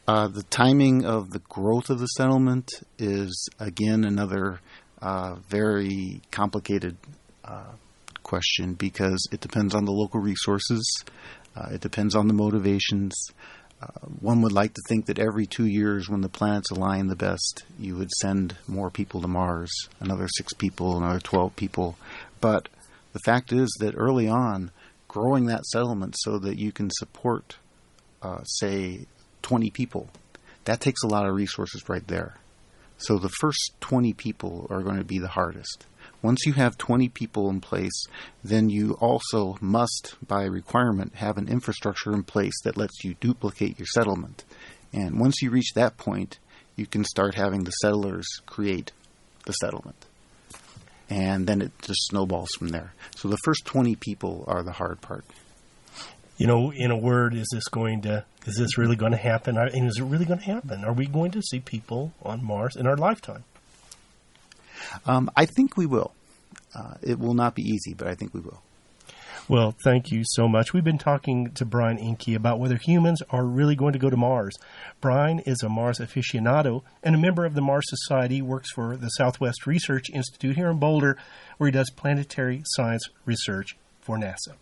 Uh, 0.06 0.28
the 0.28 0.44
timing 0.44 1.04
of 1.04 1.30
the 1.30 1.40
growth 1.40 1.90
of 1.90 1.98
the 1.98 2.06
settlement 2.06 2.70
is, 3.00 3.48
again, 3.58 4.04
another 4.04 4.60
uh, 5.00 5.36
very 5.48 6.20
complicated 6.30 6.96
uh, 7.44 7.72
question 8.22 8.74
because 8.74 9.28
it 9.32 9.40
depends 9.40 9.74
on 9.74 9.84
the 9.84 9.92
local 9.92 10.20
resources, 10.20 11.04
uh, 11.56 11.68
it 11.72 11.80
depends 11.80 12.14
on 12.14 12.28
the 12.28 12.34
motivations. 12.34 13.30
Uh, 13.80 14.06
one 14.20 14.40
would 14.40 14.52
like 14.52 14.72
to 14.72 14.82
think 14.88 15.06
that 15.06 15.18
every 15.18 15.46
two 15.46 15.66
years, 15.66 16.08
when 16.08 16.22
the 16.22 16.28
planets 16.28 16.70
align 16.70 17.08
the 17.08 17.16
best, 17.16 17.64
you 17.78 17.94
would 17.96 18.10
send 18.10 18.56
more 18.66 18.90
people 18.90 19.20
to 19.20 19.28
Mars, 19.28 19.70
another 20.00 20.28
six 20.28 20.52
people, 20.54 20.96
another 20.96 21.20
12 21.20 21.54
people. 21.56 21.96
But 22.40 22.68
the 23.12 23.20
fact 23.20 23.52
is 23.52 23.74
that 23.80 23.94
early 23.96 24.28
on, 24.28 24.70
growing 25.08 25.46
that 25.46 25.64
settlement 25.66 26.14
so 26.18 26.38
that 26.38 26.58
you 26.58 26.72
can 26.72 26.90
support, 26.90 27.56
uh, 28.22 28.42
say, 28.44 29.06
20 29.42 29.70
people, 29.70 30.08
that 30.64 30.80
takes 30.80 31.02
a 31.02 31.06
lot 31.06 31.26
of 31.26 31.34
resources 31.34 31.88
right 31.88 32.06
there. 32.08 32.34
So 32.98 33.18
the 33.18 33.28
first 33.28 33.74
20 33.80 34.12
people 34.14 34.66
are 34.70 34.82
going 34.82 34.98
to 34.98 35.04
be 35.04 35.18
the 35.18 35.28
hardest. 35.28 35.86
Once 36.22 36.46
you 36.46 36.54
have 36.54 36.78
20 36.78 37.08
people 37.10 37.50
in 37.50 37.60
place, 37.60 38.06
then 38.42 38.70
you 38.70 38.92
also 39.00 39.56
must, 39.60 40.16
by 40.26 40.44
requirement, 40.44 41.14
have 41.16 41.36
an 41.36 41.48
infrastructure 41.48 42.12
in 42.12 42.22
place 42.22 42.54
that 42.64 42.76
lets 42.76 43.04
you 43.04 43.14
duplicate 43.20 43.78
your 43.78 43.86
settlement. 43.86 44.44
And 44.92 45.20
once 45.20 45.42
you 45.42 45.50
reach 45.50 45.74
that 45.74 45.98
point, 45.98 46.38
you 46.74 46.86
can 46.86 47.04
start 47.04 47.34
having 47.34 47.64
the 47.64 47.70
settlers 47.70 48.26
create 48.46 48.92
the 49.44 49.52
settlement. 49.52 50.06
And 51.08 51.46
then 51.46 51.60
it 51.60 51.72
just 51.82 52.08
snowballs 52.08 52.50
from 52.58 52.68
there. 52.68 52.94
So 53.16 53.28
the 53.28 53.38
first 53.44 53.64
20 53.66 53.94
people 53.96 54.44
are 54.48 54.62
the 54.62 54.72
hard 54.72 55.00
part 55.00 55.24
you 56.36 56.46
know, 56.46 56.72
in 56.72 56.90
a 56.90 56.96
word, 56.96 57.34
is 57.34 57.48
this 57.52 57.68
going 57.68 58.02
to, 58.02 58.24
is 58.46 58.56
this 58.56 58.76
really 58.78 58.96
going 58.96 59.12
to 59.12 59.18
happen? 59.18 59.56
And 59.56 59.88
is 59.88 59.98
it 59.98 60.04
really 60.04 60.24
going 60.24 60.40
to 60.40 60.44
happen? 60.44 60.84
Are 60.84 60.92
we 60.92 61.06
going 61.06 61.30
to 61.32 61.42
see 61.42 61.60
people 61.60 62.12
on 62.22 62.44
Mars 62.44 62.76
in 62.76 62.86
our 62.86 62.96
lifetime? 62.96 63.44
Um, 65.06 65.30
I 65.36 65.46
think 65.46 65.76
we 65.76 65.86
will. 65.86 66.12
Uh, 66.74 66.94
it 67.02 67.18
will 67.18 67.34
not 67.34 67.54
be 67.54 67.62
easy, 67.62 67.94
but 67.94 68.06
I 68.06 68.14
think 68.14 68.34
we 68.34 68.40
will. 68.40 68.62
Well, 69.48 69.76
thank 69.84 70.10
you 70.10 70.22
so 70.24 70.48
much. 70.48 70.72
We've 70.72 70.82
been 70.82 70.98
talking 70.98 71.52
to 71.52 71.64
Brian 71.64 71.98
Enke 71.98 72.34
about 72.34 72.58
whether 72.58 72.76
humans 72.76 73.22
are 73.30 73.44
really 73.44 73.76
going 73.76 73.92
to 73.92 73.98
go 73.98 74.10
to 74.10 74.16
Mars. 74.16 74.56
Brian 75.00 75.38
is 75.46 75.62
a 75.62 75.68
Mars 75.68 76.00
aficionado 76.00 76.82
and 77.04 77.14
a 77.14 77.18
member 77.18 77.44
of 77.44 77.54
the 77.54 77.60
Mars 77.60 77.84
Society, 77.86 78.42
works 78.42 78.72
for 78.72 78.96
the 78.96 79.08
Southwest 79.10 79.64
Research 79.64 80.10
Institute 80.12 80.56
here 80.56 80.68
in 80.68 80.80
Boulder, 80.80 81.16
where 81.58 81.68
he 81.68 81.72
does 81.72 81.90
planetary 81.90 82.62
science 82.64 83.08
research 83.24 83.76
for 84.00 84.18
NASA. 84.18 84.54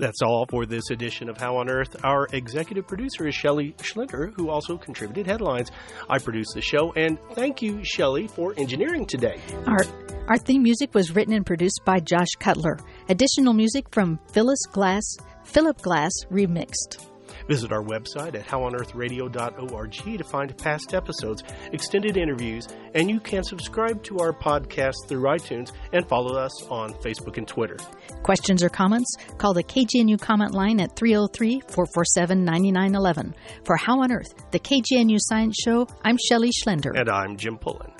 That's 0.00 0.22
all 0.22 0.46
for 0.48 0.64
this 0.64 0.88
edition 0.88 1.28
of 1.28 1.36
How 1.36 1.58
on 1.58 1.68
Earth. 1.68 1.94
Our 2.02 2.26
executive 2.32 2.86
producer 2.86 3.28
is 3.28 3.34
Shelley 3.34 3.74
Schlender, 3.82 4.32
who 4.34 4.48
also 4.48 4.78
contributed 4.78 5.26
headlines. 5.26 5.70
I 6.08 6.18
produced 6.18 6.52
the 6.54 6.62
show, 6.62 6.94
and 6.94 7.18
thank 7.32 7.60
you, 7.60 7.84
Shelley, 7.84 8.26
for 8.26 8.54
engineering 8.56 9.04
today. 9.04 9.38
Our, 9.66 9.84
our 10.26 10.38
theme 10.38 10.62
music 10.62 10.94
was 10.94 11.14
written 11.14 11.34
and 11.34 11.44
produced 11.44 11.82
by 11.84 12.00
Josh 12.00 12.30
Cutler. 12.38 12.78
Additional 13.10 13.52
music 13.52 13.88
from 13.92 14.18
Phyllis 14.32 14.64
Glass, 14.72 15.04
Philip 15.44 15.82
Glass 15.82 16.12
Remixed. 16.30 17.06
Visit 17.50 17.72
our 17.72 17.82
website 17.82 18.36
at 18.36 18.46
howonearthradio.org 18.46 19.92
to 19.92 20.22
find 20.22 20.56
past 20.56 20.94
episodes, 20.94 21.42
extended 21.72 22.16
interviews, 22.16 22.68
and 22.94 23.10
you 23.10 23.18
can 23.18 23.42
subscribe 23.42 24.04
to 24.04 24.20
our 24.20 24.32
podcast 24.32 24.94
through 25.08 25.22
iTunes 25.22 25.72
and 25.92 26.08
follow 26.08 26.38
us 26.38 26.52
on 26.68 26.94
Facebook 27.02 27.38
and 27.38 27.48
Twitter. 27.48 27.76
Questions 28.22 28.62
or 28.62 28.68
comments? 28.68 29.16
Call 29.38 29.52
the 29.52 29.64
KGNU 29.64 30.20
comment 30.20 30.54
line 30.54 30.78
at 30.78 30.94
303 30.94 31.62
447 31.62 32.44
9911. 32.44 33.34
For 33.64 33.76
How 33.76 34.00
on 34.00 34.12
Earth, 34.12 34.32
the 34.52 34.60
KGNU 34.60 35.16
Science 35.18 35.56
Show, 35.60 35.88
I'm 36.04 36.18
Shelley 36.28 36.52
Schlender. 36.52 36.96
And 36.96 37.10
I'm 37.10 37.36
Jim 37.36 37.58
Pullen. 37.58 37.90